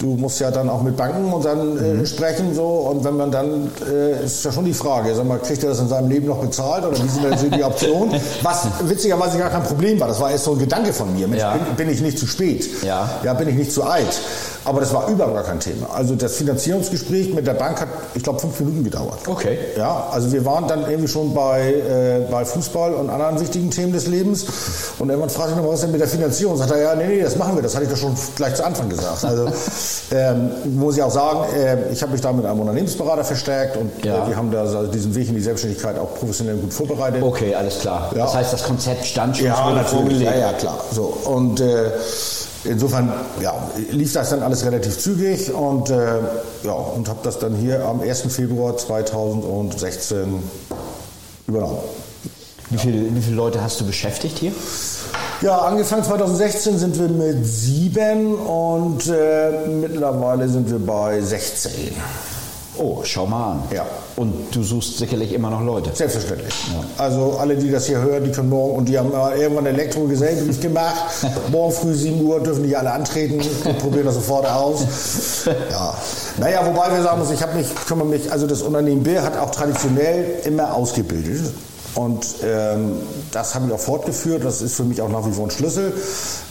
du 0.00 0.06
musst 0.16 0.40
ja 0.40 0.50
dann 0.50 0.68
auch 0.68 0.82
mit 0.82 0.96
Banken 0.96 1.32
und 1.32 1.44
dann 1.44 2.00
äh, 2.02 2.06
sprechen 2.06 2.54
so 2.54 2.64
und 2.64 3.04
wenn 3.04 3.16
man 3.16 3.30
dann 3.30 3.70
äh, 3.90 4.24
ist 4.24 4.44
ja 4.44 4.50
schon 4.52 4.64
die 4.64 4.74
Frage, 4.74 5.14
sag 5.14 5.26
mal, 5.26 5.38
kriegt 5.38 5.62
er 5.62 5.70
das 5.70 5.80
in 5.80 5.88
seinem 5.88 6.08
Leben 6.08 6.26
noch 6.26 6.38
bezahlt 6.38 6.84
oder 6.84 6.96
wie 7.02 7.08
sind 7.08 7.24
denn 7.24 7.38
so 7.38 7.46
die 7.48 7.62
Optionen? 7.62 8.20
Was 8.42 8.66
witzigerweise 8.82 9.38
gar 9.38 9.50
kein 9.50 9.62
Problem 9.62 9.98
war. 10.00 10.08
Das 10.08 10.20
war 10.20 10.30
erst 10.30 10.44
so 10.44 10.52
ein 10.52 10.58
Gedanke 10.58 10.92
von 10.92 11.14
mir. 11.14 11.28
Mensch, 11.28 11.42
Ja. 11.42 11.52
bin, 11.54 11.76
bin 11.76 11.90
ich 11.90 12.00
nicht 12.00 12.18
zu 12.18 12.26
spät? 12.26 12.68
Ja. 12.84 13.08
ja, 13.24 13.34
bin 13.34 13.48
ich 13.48 13.54
nicht 13.54 13.72
zu 13.72 13.84
alt? 13.84 14.06
Aber 14.66 14.80
das 14.80 14.92
war 14.92 15.08
überhaupt 15.08 15.34
gar 15.34 15.44
kein 15.44 15.60
Thema. 15.60 15.86
Also 15.94 16.16
das 16.16 16.34
Finanzierungsgespräch 16.34 17.32
mit 17.32 17.46
der 17.46 17.54
Bank 17.54 17.80
hat, 17.80 17.88
ich 18.14 18.22
glaube, 18.24 18.40
fünf 18.40 18.58
Minuten 18.60 18.82
gedauert. 18.82 19.20
Okay. 19.26 19.58
Ja, 19.76 20.08
also 20.10 20.32
wir 20.32 20.44
waren 20.44 20.66
dann 20.66 20.90
irgendwie 20.90 21.06
schon 21.08 21.32
bei, 21.32 21.72
äh, 21.72 22.30
bei 22.30 22.44
Fußball 22.44 22.94
und 22.94 23.08
anderen 23.08 23.40
wichtigen 23.40 23.70
Themen 23.70 23.92
des 23.92 24.08
Lebens. 24.08 24.44
Und 24.98 25.08
irgendwann 25.08 25.30
fragte 25.30 25.52
ich 25.52 25.56
noch, 25.58 25.66
was 25.68 25.74
ist 25.76 25.82
denn 25.84 25.92
mit 25.92 26.00
der 26.00 26.08
Finanzierung? 26.08 26.56
Sagt 26.56 26.72
er, 26.72 26.78
ja, 26.82 26.94
nee, 26.96 27.06
nee, 27.06 27.22
das 27.22 27.36
machen 27.36 27.54
wir. 27.54 27.62
Das 27.62 27.74
hatte 27.76 27.84
ich 27.84 27.90
doch 27.90 27.96
schon 27.96 28.14
gleich 28.34 28.54
zu 28.56 28.64
Anfang 28.66 28.88
gesagt. 28.88 29.24
Also 29.24 29.46
ähm, 30.10 30.50
muss 30.74 30.96
ich 30.96 31.02
auch 31.02 31.10
sagen, 31.12 31.44
äh, 31.54 31.92
ich 31.92 32.02
habe 32.02 32.10
mich 32.12 32.20
da 32.20 32.32
mit 32.32 32.44
einem 32.44 32.58
Unternehmensberater 32.60 33.22
verstärkt 33.24 33.76
und 33.76 34.04
Ja. 34.04 34.24
äh, 34.24 34.28
wir 34.30 34.36
haben 34.36 34.50
da 34.50 34.60
also 34.62 34.86
diesen 34.88 35.14
Weg 35.14 35.28
in 35.28 35.36
die 35.36 35.42
Selbstständigkeit 35.42 35.96
auch 35.98 36.12
professionell 36.16 36.56
gut 36.56 36.74
vorbereitet. 36.74 37.22
Okay, 37.22 37.54
alles 37.54 37.78
klar. 37.78 38.10
Ja. 38.16 38.24
Das 38.24 38.34
heißt, 38.34 38.52
das 38.52 38.64
Konzept 38.64 39.04
stand 39.06 39.36
schon, 39.36 39.46
Ja, 39.46 39.84
vorgelegt. 39.84 40.22
Ja, 40.22 40.34
ja, 40.36 40.52
klar. 40.54 40.78
So, 40.92 41.16
und 41.24 41.60
äh, 41.60 41.90
insofern 42.66 43.12
ja, 43.40 43.54
lief 43.90 44.12
das 44.12 44.30
dann 44.30 44.42
alles 44.42 44.64
relativ 44.64 44.98
zügig 44.98 45.52
und, 45.52 45.90
äh, 45.90 46.18
ja, 46.62 46.72
und 46.72 47.08
habe 47.08 47.20
das 47.22 47.38
dann 47.38 47.54
hier 47.54 47.84
am 47.84 48.00
1. 48.00 48.22
Februar 48.28 48.76
2016 48.76 50.42
übernommen. 51.46 51.78
Wie, 52.70 52.78
viel, 52.78 53.14
wie 53.14 53.22
viele 53.22 53.36
Leute 53.36 53.62
hast 53.62 53.80
du 53.80 53.86
beschäftigt 53.86 54.38
hier? 54.38 54.52
Ja, 55.40 55.58
angefangen 55.58 56.02
2016 56.02 56.78
sind 56.78 56.98
wir 56.98 57.08
mit 57.08 57.46
sieben 57.46 58.34
und 58.34 59.06
äh, 59.06 59.68
mittlerweile 59.68 60.48
sind 60.48 60.70
wir 60.70 60.78
bei 60.78 61.20
16. 61.20 61.72
Oh, 62.78 63.00
schau 63.04 63.26
mal 63.26 63.52
an. 63.52 63.62
Ja. 63.72 63.86
Und 64.16 64.54
du 64.54 64.62
suchst 64.62 64.98
sicherlich 64.98 65.32
immer 65.32 65.50
noch 65.50 65.62
Leute. 65.62 65.90
Selbstverständlich. 65.94 66.54
Also 66.98 67.36
alle, 67.38 67.56
die 67.56 67.70
das 67.70 67.86
hier 67.86 68.00
hören, 68.00 68.24
die 68.24 68.30
können 68.30 68.48
morgen, 68.48 68.76
und 68.76 68.88
die 68.88 68.98
haben 68.98 69.12
irgendwann 69.12 69.66
einen 69.66 69.78
Elektrogesellbrief 69.78 70.60
gemacht, 70.60 70.96
morgen 71.52 71.72
früh 71.72 71.94
7 71.94 72.24
Uhr 72.24 72.40
dürfen 72.40 72.64
die 72.64 72.76
alle 72.76 72.92
antreten, 72.92 73.40
und 73.64 73.78
probieren 73.78 74.06
das 74.06 74.14
sofort 74.14 74.46
aus. 74.46 75.46
Ja. 75.70 75.94
Naja, 76.38 76.66
wobei 76.66 76.94
wir 76.94 77.02
sagen 77.02 77.20
müssen, 77.20 77.34
ich 77.34 77.42
habe 77.42 77.56
mich, 77.56 77.66
kümmere 77.86 78.06
mich, 78.06 78.30
also 78.30 78.46
das 78.46 78.62
Unternehmen 78.62 79.02
Bill 79.02 79.22
hat 79.22 79.38
auch 79.38 79.50
traditionell 79.50 80.40
immer 80.44 80.74
ausgebildet. 80.74 81.52
Und 81.96 82.26
ähm, 82.44 82.92
das 83.32 83.54
habe 83.54 83.66
ich 83.66 83.72
auch 83.72 83.80
fortgeführt. 83.80 84.44
Das 84.44 84.60
ist 84.60 84.74
für 84.74 84.84
mich 84.84 85.00
auch 85.00 85.08
nach 85.08 85.26
wie 85.26 85.32
vor 85.32 85.46
ein 85.46 85.50
Schlüssel. 85.50 85.94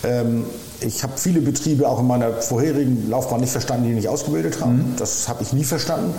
Ähm, 0.03 0.45
ich 0.81 1.03
habe 1.03 1.13
viele 1.17 1.39
Betriebe 1.39 1.87
auch 1.87 1.99
in 1.99 2.07
meiner 2.07 2.33
vorherigen 2.33 3.09
Laufbahn 3.09 3.41
nicht 3.41 3.51
verstanden, 3.51 3.85
die 3.85 3.93
nicht 3.93 4.09
ausgebildet 4.09 4.59
haben. 4.59 4.77
Mhm. 4.77 4.95
Das 4.97 5.29
habe 5.29 5.43
ich 5.43 5.53
nie 5.53 5.63
verstanden. 5.63 6.15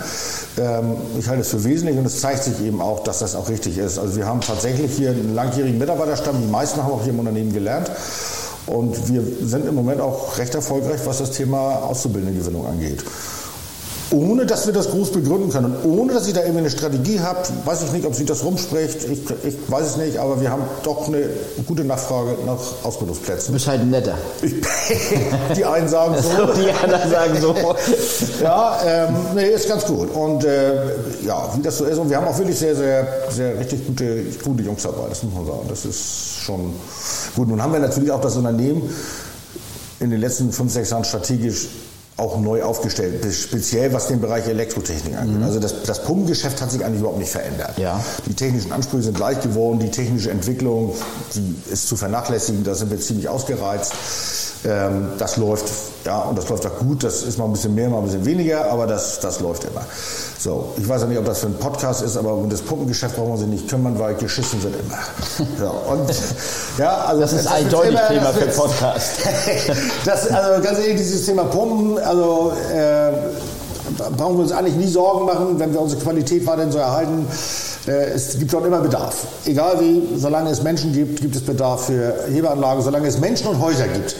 Ähm, 0.57 0.95
ich 1.19 1.27
halte 1.27 1.41
es 1.41 1.49
für 1.49 1.63
wesentlich 1.65 1.97
und 1.97 2.05
es 2.05 2.21
zeigt 2.21 2.43
sich 2.43 2.61
eben 2.65 2.81
auch, 2.81 3.03
dass 3.03 3.19
das 3.19 3.35
auch 3.35 3.49
richtig 3.49 3.77
ist. 3.77 3.99
Also 3.99 4.15
wir 4.15 4.25
haben 4.25 4.39
tatsächlich 4.39 4.95
hier 4.95 5.09
einen 5.09 5.35
langjährigen 5.35 5.77
Mitarbeiterstamm. 5.77 6.41
Die 6.41 6.49
meisten 6.49 6.81
haben 6.81 6.93
auch 6.93 7.03
hier 7.03 7.11
im 7.11 7.19
Unternehmen 7.19 7.51
gelernt. 7.51 7.91
Und 8.65 9.09
wir 9.09 9.23
sind 9.43 9.65
im 9.65 9.75
Moment 9.75 9.99
auch 9.99 10.37
recht 10.37 10.55
erfolgreich, 10.55 11.01
was 11.05 11.17
das 11.17 11.31
Thema 11.31 11.83
Auszubildendengewinnung 11.83 12.65
angeht 12.65 13.03
ohne 14.11 14.45
dass 14.45 14.65
wir 14.65 14.73
das 14.73 14.89
groß 14.89 15.11
begründen 15.11 15.49
können, 15.49 15.75
ohne 15.83 16.13
dass 16.13 16.27
ich 16.27 16.33
da 16.33 16.41
irgendwie 16.41 16.59
eine 16.59 16.69
Strategie 16.69 17.19
habe, 17.19 17.39
weiß 17.65 17.83
ich 17.83 17.91
nicht, 17.91 18.05
ob 18.05 18.15
sie 18.15 18.25
das 18.25 18.43
rumspricht, 18.43 19.03
ich, 19.03 19.19
ich 19.43 19.55
weiß 19.67 19.85
es 19.85 19.97
nicht, 19.97 20.17
aber 20.17 20.39
wir 20.39 20.49
haben 20.49 20.63
doch 20.83 21.07
eine 21.07 21.29
gute 21.65 21.83
Nachfrage 21.83 22.37
nach 22.45 22.57
Ausbildungsplätzen. 22.83 23.47
Du 23.47 23.53
bist 23.53 23.67
halt 23.67 23.85
netter. 23.85 24.17
Ich, 24.41 24.53
die 25.55 25.65
einen 25.65 25.87
sagen 25.87 26.15
so. 26.21 26.53
die 26.61 26.71
anderen 26.71 27.09
sagen 27.09 27.41
so. 27.41 27.55
ja, 28.43 28.79
ähm, 28.85 29.15
nee, 29.35 29.49
ist 29.49 29.67
ganz 29.67 29.85
gut. 29.85 30.13
Und 30.15 30.43
äh, 30.45 30.75
ja, 31.25 31.49
wie 31.55 31.61
das 31.61 31.77
so 31.77 31.85
ist. 31.85 31.97
Und 31.97 32.09
wir 32.09 32.17
haben 32.17 32.27
auch 32.27 32.37
wirklich 32.37 32.57
sehr, 32.57 32.75
sehr, 32.75 33.07
sehr 33.29 33.59
richtig 33.59 33.85
gute, 33.87 34.23
gute 34.43 34.63
Jungs 34.63 34.83
dabei, 34.83 35.09
das 35.09 35.23
muss 35.23 35.33
man 35.33 35.45
sagen. 35.45 35.65
Das 35.67 35.85
ist 35.85 36.39
schon 36.39 36.73
gut. 37.35 37.47
Nun 37.47 37.61
haben 37.61 37.73
wir 37.73 37.79
natürlich 37.79 38.11
auch 38.11 38.21
das 38.21 38.35
Unternehmen 38.37 38.89
in 39.99 40.11
den 40.11 40.21
letzten 40.21 40.51
fünf, 40.51 40.71
sechs 40.71 40.91
Jahren 40.91 41.03
strategisch 41.03 41.67
auch 42.17 42.39
neu 42.39 42.63
aufgestellt, 42.63 43.23
speziell 43.31 43.93
was 43.93 44.07
den 44.07 44.19
Bereich 44.19 44.47
Elektrotechnik 44.47 45.15
angeht. 45.15 45.37
Mhm. 45.37 45.43
Also 45.43 45.59
das, 45.59 45.83
das 45.83 46.03
Pumpengeschäft 46.03 46.59
hat 46.61 46.71
sich 46.71 46.83
eigentlich 46.83 46.99
überhaupt 46.99 47.19
nicht 47.19 47.31
verändert. 47.31 47.77
Ja. 47.77 48.03
Die 48.25 48.33
technischen 48.33 48.71
Ansprüche 48.71 49.03
sind 49.03 49.17
gleich 49.17 49.39
geworden, 49.41 49.79
die 49.79 49.91
technische 49.91 50.31
Entwicklung, 50.31 50.95
die 51.35 51.55
ist 51.71 51.87
zu 51.87 51.95
vernachlässigen, 51.95 52.63
da 52.63 52.73
sind 52.73 52.89
wir 52.89 52.99
ziemlich 52.99 53.29
ausgereizt. 53.29 53.93
Ähm, 54.65 55.09
das 55.17 55.37
läuft, 55.37 55.65
ja, 56.05 56.19
und 56.19 56.37
das 56.37 56.49
läuft 56.49 56.65
auch 56.65 56.77
gut. 56.79 57.03
Das 57.03 57.23
ist 57.23 57.37
mal 57.37 57.45
ein 57.45 57.53
bisschen 57.53 57.75
mehr, 57.75 57.89
mal 57.89 57.99
ein 57.99 58.05
bisschen 58.05 58.25
weniger, 58.25 58.69
aber 58.71 58.87
das, 58.87 59.19
das 59.19 59.39
läuft 59.39 59.63
immer. 59.65 59.81
So, 60.39 60.73
ich 60.77 60.87
weiß 60.87 61.01
ja 61.01 61.07
nicht, 61.07 61.17
ob 61.17 61.25
das 61.25 61.39
für 61.39 61.47
ein 61.47 61.55
Podcast 61.55 62.01
ist, 62.01 62.17
aber 62.17 62.33
um 62.33 62.49
das 62.49 62.61
Pumpengeschäft 62.61 63.15
brauchen 63.15 63.31
wir 63.31 63.37
sich 63.37 63.47
nicht 63.47 63.69
kümmern, 63.69 63.97
weil 63.99 64.15
geschissen 64.15 64.61
wird 64.63 64.75
immer. 64.79 64.97
So, 65.59 65.91
und, 65.91 66.09
ja, 66.77 67.05
also 67.05 67.21
das 67.21 67.33
ist 67.33 67.47
eindeutig 67.47 67.91
immer, 67.91 68.07
Thema 68.07 68.33
für 68.33 68.45
Podcast. 68.61 69.19
das, 70.05 70.31
also 70.31 70.63
ganz 70.63 70.79
ehrlich, 70.79 70.97
dieses 70.97 71.25
Thema 71.25 71.43
Pumpen, 71.45 71.99
also 71.99 72.53
äh, 72.73 73.11
brauchen 74.17 74.37
wir 74.37 74.43
uns 74.43 74.51
eigentlich 74.51 74.75
nie 74.75 74.87
Sorgen 74.87 75.25
machen, 75.25 75.59
wenn 75.59 75.73
wir 75.73 75.81
unsere 75.81 76.01
Qualität 76.01 76.45
weiterhin 76.45 76.71
so 76.71 76.79
erhalten. 76.79 77.27
Äh, 77.87 78.11
es 78.11 78.37
gibt 78.37 78.51
dort 78.53 78.65
immer 78.65 78.79
Bedarf. 78.79 79.25
Egal 79.45 79.79
wie, 79.79 80.19
solange 80.19 80.49
es 80.49 80.61
Menschen 80.61 80.91
gibt, 80.93 81.21
gibt 81.21 81.35
es 81.35 81.41
Bedarf 81.41 81.85
für 81.85 82.25
Hebeanlagen. 82.31 82.83
Solange 82.83 83.07
es 83.07 83.19
Menschen 83.19 83.47
und 83.47 83.61
Häuser 83.61 83.87
gibt, 83.87 84.15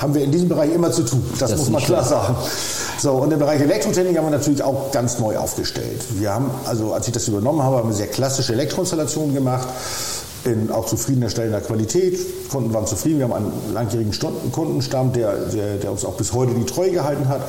haben 0.00 0.14
wir 0.14 0.24
in 0.24 0.32
diesem 0.32 0.48
Bereich 0.48 0.72
immer 0.72 0.90
zu 0.90 1.02
tun. 1.02 1.24
Das, 1.38 1.50
das 1.50 1.60
muss 1.60 1.70
man 1.70 1.82
klar 1.82 2.04
sagen. 2.04 2.36
So, 2.98 3.12
und 3.12 3.32
im 3.32 3.38
Bereich 3.38 3.60
Elektrotechnik 3.60 4.16
haben 4.16 4.26
wir 4.26 4.30
natürlich 4.38 4.62
auch 4.62 4.90
ganz 4.92 5.18
neu 5.18 5.36
aufgestellt. 5.36 6.00
Wir 6.18 6.34
haben, 6.34 6.50
also 6.66 6.92
als 6.92 7.06
ich 7.06 7.12
das 7.12 7.28
übernommen 7.28 7.62
habe, 7.62 7.76
haben 7.76 7.88
wir 7.88 7.94
sehr 7.94 8.08
klassische 8.08 8.52
Elektroinstallationen 8.52 9.34
gemacht 9.34 9.68
in 10.44 10.70
auch 10.70 10.86
zufriedenstellender 10.86 11.60
Qualität. 11.60 12.18
Kunden 12.50 12.74
waren 12.74 12.86
zufrieden. 12.86 13.18
Wir 13.18 13.24
haben 13.28 13.32
einen 13.32 13.52
langjährigen 13.72 14.12
Kundenstamm, 14.50 15.12
der, 15.12 15.36
der, 15.36 15.76
der, 15.76 15.92
uns 15.92 16.04
auch 16.04 16.14
bis 16.14 16.32
heute 16.32 16.52
die 16.54 16.64
Treue 16.64 16.90
gehalten 16.90 17.28
hat. 17.28 17.42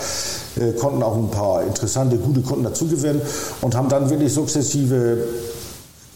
Wir 0.55 0.75
konnten 0.75 1.01
auch 1.01 1.15
ein 1.15 1.29
paar 1.29 1.63
interessante, 1.63 2.17
gute 2.17 2.41
Kunden 2.41 2.63
dazugewinnen 2.63 3.21
und 3.61 3.75
haben 3.75 3.89
dann 3.89 4.09
wirklich 4.09 4.33
sukzessive 4.33 5.23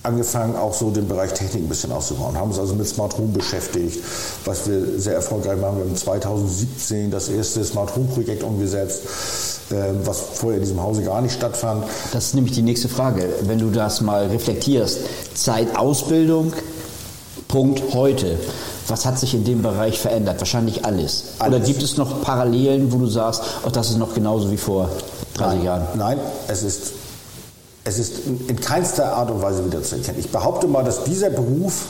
angefangen, 0.07 0.55
auch 0.55 0.73
so 0.73 0.89
den 0.89 1.07
Bereich 1.07 1.33
Technik 1.33 1.63
ein 1.63 1.69
bisschen 1.69 1.91
auszubauen. 1.91 2.37
Haben 2.37 2.49
uns 2.49 2.59
also 2.59 2.73
mit 2.73 2.87
Smart 2.87 3.17
Home 3.17 3.27
beschäftigt, 3.27 3.99
was 4.45 4.67
wir 4.67 4.99
sehr 4.99 5.15
erfolgreich 5.15 5.59
machen. 5.59 5.77
Wir 5.77 5.85
haben 5.85 5.95
2017 5.95 7.11
das 7.11 7.29
erste 7.29 7.63
Smart 7.63 7.95
Home 7.95 8.07
Projekt 8.07 8.43
umgesetzt, 8.43 9.01
ähm, 9.71 9.99
was 10.05 10.19
vorher 10.33 10.57
in 10.57 10.63
diesem 10.63 10.81
Hause 10.81 11.03
gar 11.03 11.21
nicht 11.21 11.33
stattfand. 11.33 11.83
Das 12.13 12.27
ist 12.27 12.35
nämlich 12.35 12.53
die 12.53 12.61
nächste 12.61 12.89
Frage. 12.89 13.27
Wenn 13.43 13.59
du 13.59 13.69
das 13.69 14.01
mal 14.01 14.27
reflektierst, 14.27 14.99
Zeit 15.35 15.77
Ausbildung, 15.77 16.53
Punkt 17.47 17.93
heute. 17.93 18.37
Was 18.87 19.05
hat 19.05 19.19
sich 19.19 19.33
in 19.33 19.43
dem 19.43 19.61
Bereich 19.61 19.99
verändert? 19.99 20.39
Wahrscheinlich 20.39 20.85
alles. 20.85 21.23
alles. 21.39 21.53
Oder 21.55 21.65
gibt 21.65 21.83
es 21.83 21.97
noch 21.97 22.21
Parallelen, 22.21 22.91
wo 22.91 22.97
du 22.97 23.07
sagst, 23.07 23.41
oh, 23.65 23.69
das 23.69 23.89
ist 23.89 23.97
noch 23.97 24.13
genauso 24.13 24.49
wie 24.49 24.57
vor 24.57 24.89
30 25.35 25.55
Nein. 25.57 25.65
Jahren? 25.65 25.87
Nein, 25.95 26.19
es 26.47 26.63
ist 26.63 26.93
es 27.87 27.99
ist 27.99 28.27
in 28.47 28.59
keinster 28.59 29.13
Art 29.13 29.31
und 29.31 29.41
Weise 29.41 29.65
wiederzuerkennen. 29.65 30.19
Ich 30.19 30.29
behaupte 30.29 30.67
mal, 30.67 30.83
dass 30.83 31.05
dieser 31.05 31.29
Beruf 31.29 31.85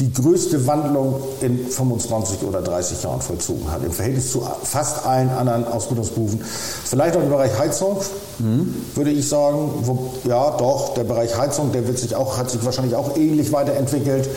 die 0.00 0.12
größte 0.12 0.66
Wandlung 0.66 1.22
in 1.40 1.66
25 1.68 2.42
oder 2.42 2.60
30 2.60 3.02
Jahren 3.02 3.22
vollzogen 3.22 3.70
hat, 3.70 3.82
im 3.82 3.92
Verhältnis 3.92 4.30
zu 4.30 4.46
fast 4.62 5.06
allen 5.06 5.30
anderen 5.30 5.66
Ausbildungsberufen. 5.66 6.42
Vielleicht 6.84 7.16
auch 7.16 7.22
im 7.22 7.30
Bereich 7.30 7.58
Heizung, 7.58 7.98
mhm. 8.38 8.74
würde 8.94 9.10
ich 9.10 9.26
sagen. 9.26 9.70
Wo, 9.82 10.10
ja, 10.24 10.50
doch, 10.58 10.92
der 10.92 11.04
Bereich 11.04 11.38
Heizung, 11.38 11.72
der 11.72 11.86
wird 11.86 11.98
sich 11.98 12.14
auch, 12.14 12.36
hat 12.36 12.50
sich 12.50 12.62
wahrscheinlich 12.62 12.94
auch 12.94 13.16
ähnlich 13.16 13.52
weiterentwickelt. 13.52 14.28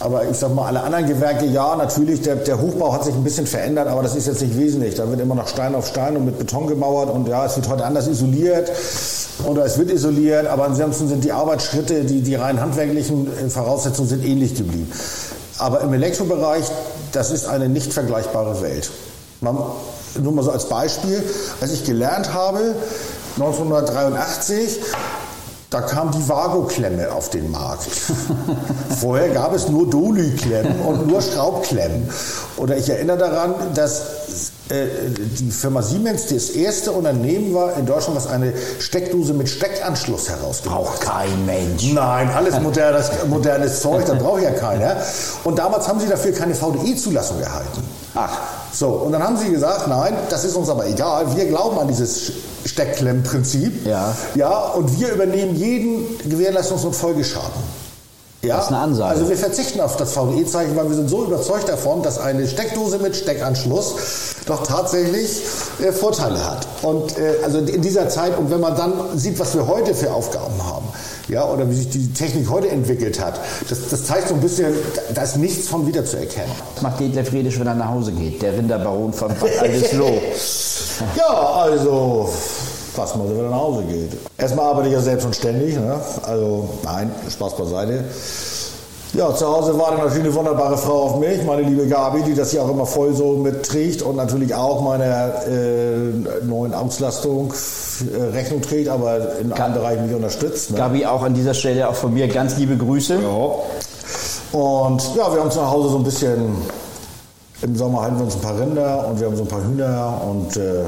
Aber 0.00 0.28
ich 0.28 0.36
sag 0.36 0.54
mal, 0.54 0.66
alle 0.66 0.82
anderen 0.82 1.06
Gewerke, 1.06 1.46
ja, 1.46 1.76
natürlich, 1.76 2.20
der, 2.20 2.36
der 2.36 2.60
Hochbau 2.60 2.92
hat 2.92 3.04
sich 3.04 3.14
ein 3.14 3.24
bisschen 3.24 3.46
verändert, 3.46 3.88
aber 3.88 4.02
das 4.02 4.16
ist 4.16 4.26
jetzt 4.26 4.42
nicht 4.42 4.58
wesentlich. 4.58 4.96
Da 4.96 5.08
wird 5.08 5.20
immer 5.20 5.34
noch 5.34 5.48
Stein 5.48 5.74
auf 5.74 5.86
Stein 5.86 6.16
und 6.16 6.26
mit 6.26 6.38
Beton 6.38 6.66
gemauert 6.66 7.10
und 7.10 7.26
ja, 7.26 7.46
es 7.46 7.56
wird 7.56 7.68
heute 7.68 7.84
anders 7.84 8.06
isoliert 8.06 8.70
oder 9.46 9.64
es 9.64 9.78
wird 9.78 9.90
isoliert, 9.90 10.46
aber 10.46 10.64
ansonsten 10.64 11.08
sind 11.08 11.24
die 11.24 11.32
Arbeitsschritte, 11.32 12.04
die, 12.04 12.22
die 12.22 12.34
rein 12.34 12.60
handwerklichen 12.60 13.26
äh, 13.26 13.48
Voraussetzungen 13.50 14.08
sind 14.08 14.24
ähnlich 14.24 14.54
geblieben. 14.54 14.90
Aber 15.58 15.80
im 15.82 15.92
Elektrobereich, 15.92 16.64
das 17.12 17.30
ist 17.30 17.46
eine 17.46 17.68
nicht 17.68 17.92
vergleichbare 17.92 18.62
Welt. 18.62 18.90
Man, 19.40 19.58
nur 20.20 20.32
mal 20.32 20.42
so 20.42 20.50
als 20.50 20.68
Beispiel, 20.68 21.22
als 21.60 21.72
ich 21.72 21.84
gelernt 21.84 22.32
habe, 22.32 22.74
1983, 23.36 24.80
da 25.70 25.80
kam 25.82 26.10
die 26.10 26.28
Vago-Klemme 26.28 27.12
auf 27.12 27.30
den 27.30 27.50
Markt. 27.50 27.86
Vorher 29.00 29.28
gab 29.30 29.54
es 29.54 29.68
nur 29.68 29.88
Dolü-Klemmen 29.88 30.80
und 30.80 31.06
nur 31.06 31.22
Schraubklemmen. 31.22 32.08
Oder 32.56 32.76
ich 32.76 32.90
erinnere 32.90 33.18
daran, 33.18 33.54
dass 33.74 34.02
die 34.70 35.50
Firma 35.50 35.82
Siemens 35.82 36.26
das 36.28 36.50
erste 36.50 36.92
Unternehmen 36.92 37.52
war 37.54 37.76
in 37.76 37.86
Deutschland, 37.86 38.16
was 38.16 38.28
eine 38.28 38.52
Steckdose 38.78 39.34
mit 39.34 39.48
Steckanschluss 39.48 40.28
herausgebracht 40.28 40.80
hat. 40.80 40.84
Braucht 40.84 41.00
kein 41.00 41.46
Mensch. 41.46 41.92
Nein, 41.92 42.30
alles 42.30 42.60
modernes, 42.60 43.10
modernes 43.28 43.80
Zeug, 43.80 44.04
das 44.06 44.18
braucht 44.18 44.42
ja 44.42 44.52
keiner. 44.52 44.96
Und 45.42 45.58
damals 45.58 45.88
haben 45.88 45.98
sie 45.98 46.06
dafür 46.06 46.32
keine 46.32 46.54
VDE-Zulassung 46.54 47.40
erhalten. 47.40 47.82
Ach. 48.14 48.38
So, 48.72 48.88
und 48.88 49.12
dann 49.12 49.22
haben 49.22 49.36
sie 49.36 49.50
gesagt, 49.50 49.88
nein, 49.88 50.14
das 50.28 50.44
ist 50.44 50.54
uns 50.54 50.68
aber 50.68 50.86
egal, 50.86 51.36
wir 51.36 51.46
glauben 51.46 51.78
an 51.78 51.88
dieses 51.88 52.32
Steckklemmprinzip. 52.64 53.86
Ja. 53.86 54.14
Ja, 54.36 54.58
und 54.68 55.00
wir 55.00 55.12
übernehmen 55.12 55.56
jeden 55.56 56.04
Gewährleistungs- 56.28 56.84
und 56.84 56.94
Folgeschaden. 56.94 57.80
Ja, 58.42 58.56
das 58.56 58.66
ist 58.66 58.70
eine 58.70 58.80
Ansage. 58.80 59.10
Also 59.10 59.28
wir 59.28 59.36
verzichten 59.36 59.80
auf 59.80 59.96
das 59.96 60.12
VDE-Zeichen, 60.12 60.74
weil 60.74 60.88
wir 60.88 60.96
sind 60.96 61.10
so 61.10 61.24
überzeugt 61.24 61.68
davon, 61.68 62.02
dass 62.02 62.18
eine 62.18 62.48
Steckdose 62.48 62.98
mit 62.98 63.14
Steckanschluss 63.14 63.94
doch 64.50 64.66
tatsächlich 64.66 65.42
äh, 65.80 65.92
Vorteile 65.92 66.44
hat. 66.44 66.66
Und 66.82 67.18
äh, 67.18 67.36
also 67.44 67.58
in 67.58 67.82
dieser 67.82 68.08
Zeit, 68.08 68.36
und 68.36 68.50
wenn 68.50 68.60
man 68.60 68.76
dann 68.76 68.92
sieht, 69.14 69.38
was 69.38 69.54
wir 69.54 69.66
heute 69.66 69.94
für 69.94 70.12
Aufgaben 70.12 70.64
haben, 70.64 70.86
ja, 71.28 71.44
oder 71.44 71.70
wie 71.70 71.74
sich 71.74 71.88
die 71.88 72.12
Technik 72.12 72.50
heute 72.50 72.68
entwickelt 72.68 73.20
hat, 73.20 73.40
das, 73.68 73.88
das 73.88 74.04
zeigt 74.04 74.28
so 74.28 74.34
ein 74.34 74.40
bisschen, 74.40 74.74
da 75.14 75.22
ist 75.22 75.36
nichts 75.36 75.68
von 75.68 75.86
wiederzuerkennen. 75.86 76.50
Was 76.74 76.82
macht 76.82 77.00
Detlef 77.00 77.32
Redisch, 77.32 77.58
wenn 77.58 77.66
er 77.66 77.74
nach 77.74 77.88
Hause 77.88 78.12
geht? 78.12 78.42
Der 78.42 78.52
Rinderbaron 78.52 79.12
von 79.12 79.28
Bad 79.28 79.50
ja, 81.16 81.52
also 81.54 82.28
was 82.96 83.16
man, 83.16 83.30
wenn 83.30 83.44
er 83.44 83.50
nach 83.50 83.56
Hause 83.56 83.84
geht. 83.84 84.10
Erstmal 84.36 84.66
arbeite 84.66 84.88
ich 84.88 84.94
ja 84.94 85.00
selbst 85.00 85.24
und 85.24 85.36
ständig, 85.36 85.76
ne? 85.76 86.00
also 86.22 86.68
nein, 86.84 87.12
Spaß 87.30 87.56
beiseite. 87.56 88.04
Ja, 89.12 89.34
zu 89.34 89.46
Hause 89.46 89.76
war 89.76 89.90
dann 89.90 90.00
natürlich 90.00 90.26
eine 90.26 90.34
wunderbare 90.34 90.78
Frau 90.78 91.02
auf 91.02 91.18
mich, 91.18 91.42
meine 91.44 91.62
liebe 91.62 91.86
Gabi, 91.88 92.22
die 92.22 92.34
das 92.34 92.52
hier 92.52 92.62
auch 92.62 92.70
immer 92.70 92.86
voll 92.86 93.12
so 93.12 93.32
mitträgt 93.32 94.02
und 94.02 94.14
natürlich 94.14 94.54
auch 94.54 94.82
meine 94.82 95.32
äh, 95.48 96.44
neuen 96.44 96.72
Auslastung 96.72 97.52
äh, 97.52 98.22
Rechnung 98.32 98.62
trägt, 98.62 98.88
aber 98.88 99.38
in 99.40 99.52
allen 99.52 99.74
Bereichen 99.74 100.06
mich 100.06 100.14
unterstützt. 100.14 100.70
Ne? 100.70 100.76
Gabi, 100.76 101.06
auch 101.06 101.22
an 101.22 101.34
dieser 101.34 101.54
Stelle 101.54 101.88
auch 101.88 101.96
von 101.96 102.14
mir 102.14 102.28
ganz 102.28 102.56
liebe 102.56 102.76
Grüße. 102.76 103.18
Ja. 103.20 104.58
Und 104.58 105.02
ja, 105.16 105.32
wir 105.32 105.40
haben 105.40 105.50
zu 105.50 105.68
Hause 105.68 105.88
so 105.88 105.96
ein 105.96 106.04
bisschen, 106.04 106.54
im 107.62 107.74
Sommer 107.76 108.02
halten 108.02 108.16
wir 108.16 108.24
uns 108.26 108.36
ein 108.36 108.40
paar 108.40 108.60
Rinder 108.60 109.08
und 109.08 109.18
wir 109.18 109.26
haben 109.26 109.36
so 109.36 109.42
ein 109.42 109.48
paar 109.48 109.64
Hühner 109.64 110.20
und 110.28 110.56
äh, 110.56 110.84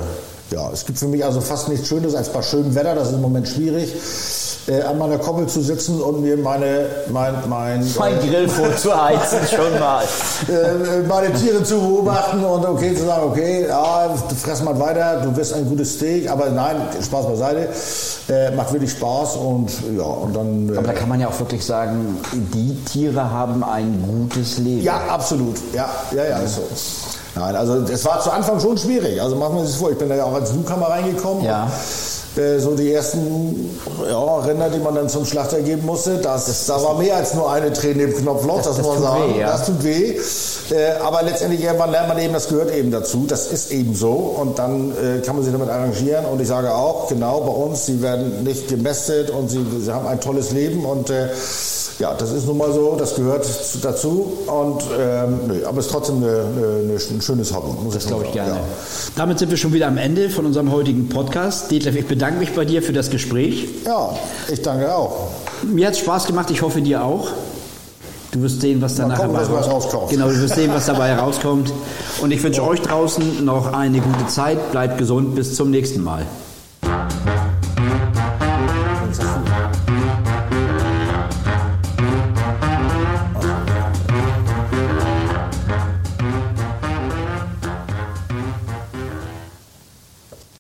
ja, 0.51 0.71
es 0.73 0.87
gibt 0.87 0.99
für 0.99 1.09
mich 1.09 1.25
also 1.25 1.41
fast 1.41 1.69
nichts 1.69 1.89
Schönes 1.89 2.15
als 2.15 2.29
bei 2.29 2.43
schönem 2.43 2.75
Wetter, 2.75 2.95
das 2.95 3.09
ist 3.09 3.15
im 3.15 3.23
Moment 3.23 3.49
schwierig. 3.49 3.93
Äh, 4.69 4.81
an 4.83 4.99
meiner 4.99 5.19
Koppel 5.19 5.47
zu 5.47 5.61
sitzen 5.61 6.01
und 6.01 6.21
mir 6.23 6.37
meine, 6.37 6.87
mein, 7.11 7.35
mein, 7.49 7.85
Mein 7.99 8.19
Grill 8.21 8.49
vorzuheizen, 8.49 9.39
schon 9.51 9.79
mal. 9.81 10.05
äh, 10.49 11.03
meine 11.09 11.33
Tiere 11.33 11.63
zu 11.65 11.81
beobachten 11.81 12.45
und 12.45 12.65
okay 12.65 12.95
zu 12.95 13.05
sagen, 13.05 13.23
okay, 13.29 13.67
ja, 13.69 14.09
du 14.29 14.35
fress 14.35 14.63
mal 14.63 14.79
weiter, 14.79 15.21
du 15.23 15.37
wirst 15.37 15.53
ein 15.55 15.69
gutes 15.69 15.95
Steak, 15.95 16.31
aber 16.31 16.51
nein, 16.51 16.77
Spaß 17.03 17.27
beiseite, 17.27 17.69
äh, 18.29 18.51
macht 18.53 18.73
wirklich 18.73 18.93
Spaß 18.93 19.37
und 19.37 19.71
ja, 19.97 20.05
und 20.05 20.35
dann... 20.37 20.69
Äh, 20.73 20.79
Aber 20.79 20.87
da 20.87 20.93
kann 20.93 21.09
man 21.09 21.21
ja 21.21 21.29
auch 21.29 21.39
wirklich 21.41 21.65
sagen, 21.65 22.19
die 22.33 22.77
Tiere 22.85 23.31
haben 23.31 23.65
ein 23.65 24.03
gutes 24.07 24.59
Leben. 24.59 24.83
ja, 24.83 25.01
absolut, 25.09 25.57
ja, 25.75 25.89
ja, 26.15 26.25
ja, 26.25 26.39
ist 26.39 26.57
so. 26.57 26.63
Nein, 27.35 27.57
also 27.57 27.77
es 27.91 28.05
war 28.05 28.21
zu 28.21 28.31
Anfang 28.31 28.61
schon 28.61 28.77
schwierig, 28.77 29.21
also 29.21 29.37
machen 29.37 29.57
wir 29.57 29.65
sich 29.65 29.77
vor, 29.77 29.91
ich 29.91 29.97
bin 29.99 30.09
da 30.09 30.15
ja 30.15 30.25
auch 30.25 30.35
als 30.35 30.53
Newcomer 30.53 30.89
reingekommen. 30.91 31.43
Ja. 31.45 31.67
Äh, 32.37 32.59
So 32.61 32.75
die 32.75 32.93
ersten 32.93 33.71
ja, 34.09 34.37
Rinder, 34.41 34.71
die 34.71 34.79
man 34.79 34.95
dann 34.95 35.09
zum 35.09 35.25
Schlachter 35.27 35.61
geben 35.61 35.85
musste, 35.85 36.17
das, 36.19 36.67
da 36.67 36.83
war 36.83 36.97
mehr 36.99 37.17
als 37.17 37.35
nur 37.35 37.51
eine 37.51 37.73
Träne 37.73 38.05
im 38.05 38.17
Knopfloch, 38.17 38.57
das, 38.63 38.67
Das- 38.69 38.77
das 38.79 38.87
muss 38.87 38.95
man 38.95 39.03
sagen. 39.03 39.35
weh, 39.35 39.41
ja. 39.41 39.53
Das 39.53 39.67
tut 39.67 39.85
weh. 39.85 40.17
Äh, 40.75 40.93
aber 41.03 41.23
letztendlich 41.23 41.63
irgendwann 41.63 41.91
lernt 41.91 42.09
man 42.09 42.19
eben, 42.19 42.33
das 42.33 42.49
gehört 42.49 42.75
eben 42.75 42.91
dazu. 42.91 43.25
Das 43.29 43.47
ist 43.53 43.71
eben 43.73 43.95
so. 43.95 44.13
Und 44.13 44.59
dann 44.59 44.93
äh, 44.93 45.21
kann 45.21 45.37
man 45.37 45.45
sich 45.45 45.53
damit 45.53 45.69
arrangieren. 45.69 46.25
Und 46.25 46.41
ich 46.41 46.49
sage 46.49 46.75
auch, 46.75 47.09
genau 47.09 47.41
bei 47.41 47.53
uns, 47.53 47.87
sie 47.87 48.01
werden 48.01 48.43
nicht 48.45 48.69
gemästet 48.69 49.29
und 49.31 49.51
sie, 49.51 49.65
sie 49.81 49.93
haben 49.93 50.07
ein 50.07 50.21
tolles 50.21 50.53
Leben. 50.53 50.85
Und 50.87 51.11
äh, 51.11 51.29
ja, 51.99 52.15
das 52.15 52.33
ist 52.33 52.47
nun 52.47 52.57
mal 52.57 52.73
so, 52.73 52.97
das 52.99 53.15
gehört 53.15 53.45
zu- 53.45 53.79
dazu. 53.83 54.33
Und 54.47 54.83
ähm, 54.99 55.41
nö, 55.49 55.67
aber 55.67 55.79
es 55.81 55.87
ist 55.87 55.93
trotzdem 55.93 56.17
eine, 56.17 56.29
eine, 56.83 56.95
ein 56.95 57.21
schönes 57.21 57.55
Hobby. 57.55 57.73
Muss 57.85 57.95
Das 57.95 58.07
glaube 58.07 58.25
ich 58.25 58.33
gerne. 58.33 58.53
Ja. 58.53 58.61
Damit 59.17 59.39
sind 59.39 59.51
wir 59.51 59.59
schon 59.59 59.73
wieder 59.75 59.89
am 59.89 59.99
Ende 59.99 60.31
von 60.31 60.47
unserem 60.47 60.73
heutigen 60.73 61.09
Podcast. 61.11 61.71
Detlef, 61.71 61.95
ich 61.97 62.07
bedanke 62.23 62.39
mich 62.39 62.53
bei 62.55 62.65
dir 62.65 62.85
für 62.85 62.93
das 62.93 63.11
Gespräch. 63.11 63.67
ja, 63.85 64.11
ich 64.49 64.63
danke 64.63 64.95
auch. 64.95 65.31
Mir 65.65 65.89
hat 65.89 65.95
es 65.95 65.99
Spaß 65.99 66.27
gemacht, 66.29 66.53
ich 66.53 66.63
hoffe 66.63 66.81
dir 66.81 67.03
auch. 67.05 67.27
Du 68.31 68.41
wirst 68.43 68.61
sehen, 68.61 68.81
was 68.81 68.95
danach 68.95 69.17
gucken, 69.17 69.35
dabei 69.35 69.49
was 69.49 69.67
raus- 69.67 69.73
rauskommt. 69.87 70.11
Genau, 70.11 70.29
du 70.29 70.41
wirst 70.41 70.55
sehen, 70.55 70.71
was 70.73 70.87
dabei 70.87 71.09
herauskommt. 71.09 71.73
Und 72.21 72.31
ich 72.31 72.41
wünsche 72.41 72.65
euch 72.65 72.81
draußen 72.81 73.45
noch 73.45 73.73
eine 73.73 73.99
gute 74.01 74.29
Zeit. 74.29 74.71
Bleibt 74.71 74.99
gesund. 74.99 75.35
Bis 75.35 75.57
zum 75.57 75.73
nächsten 75.73 76.01
Mal. 76.05 76.25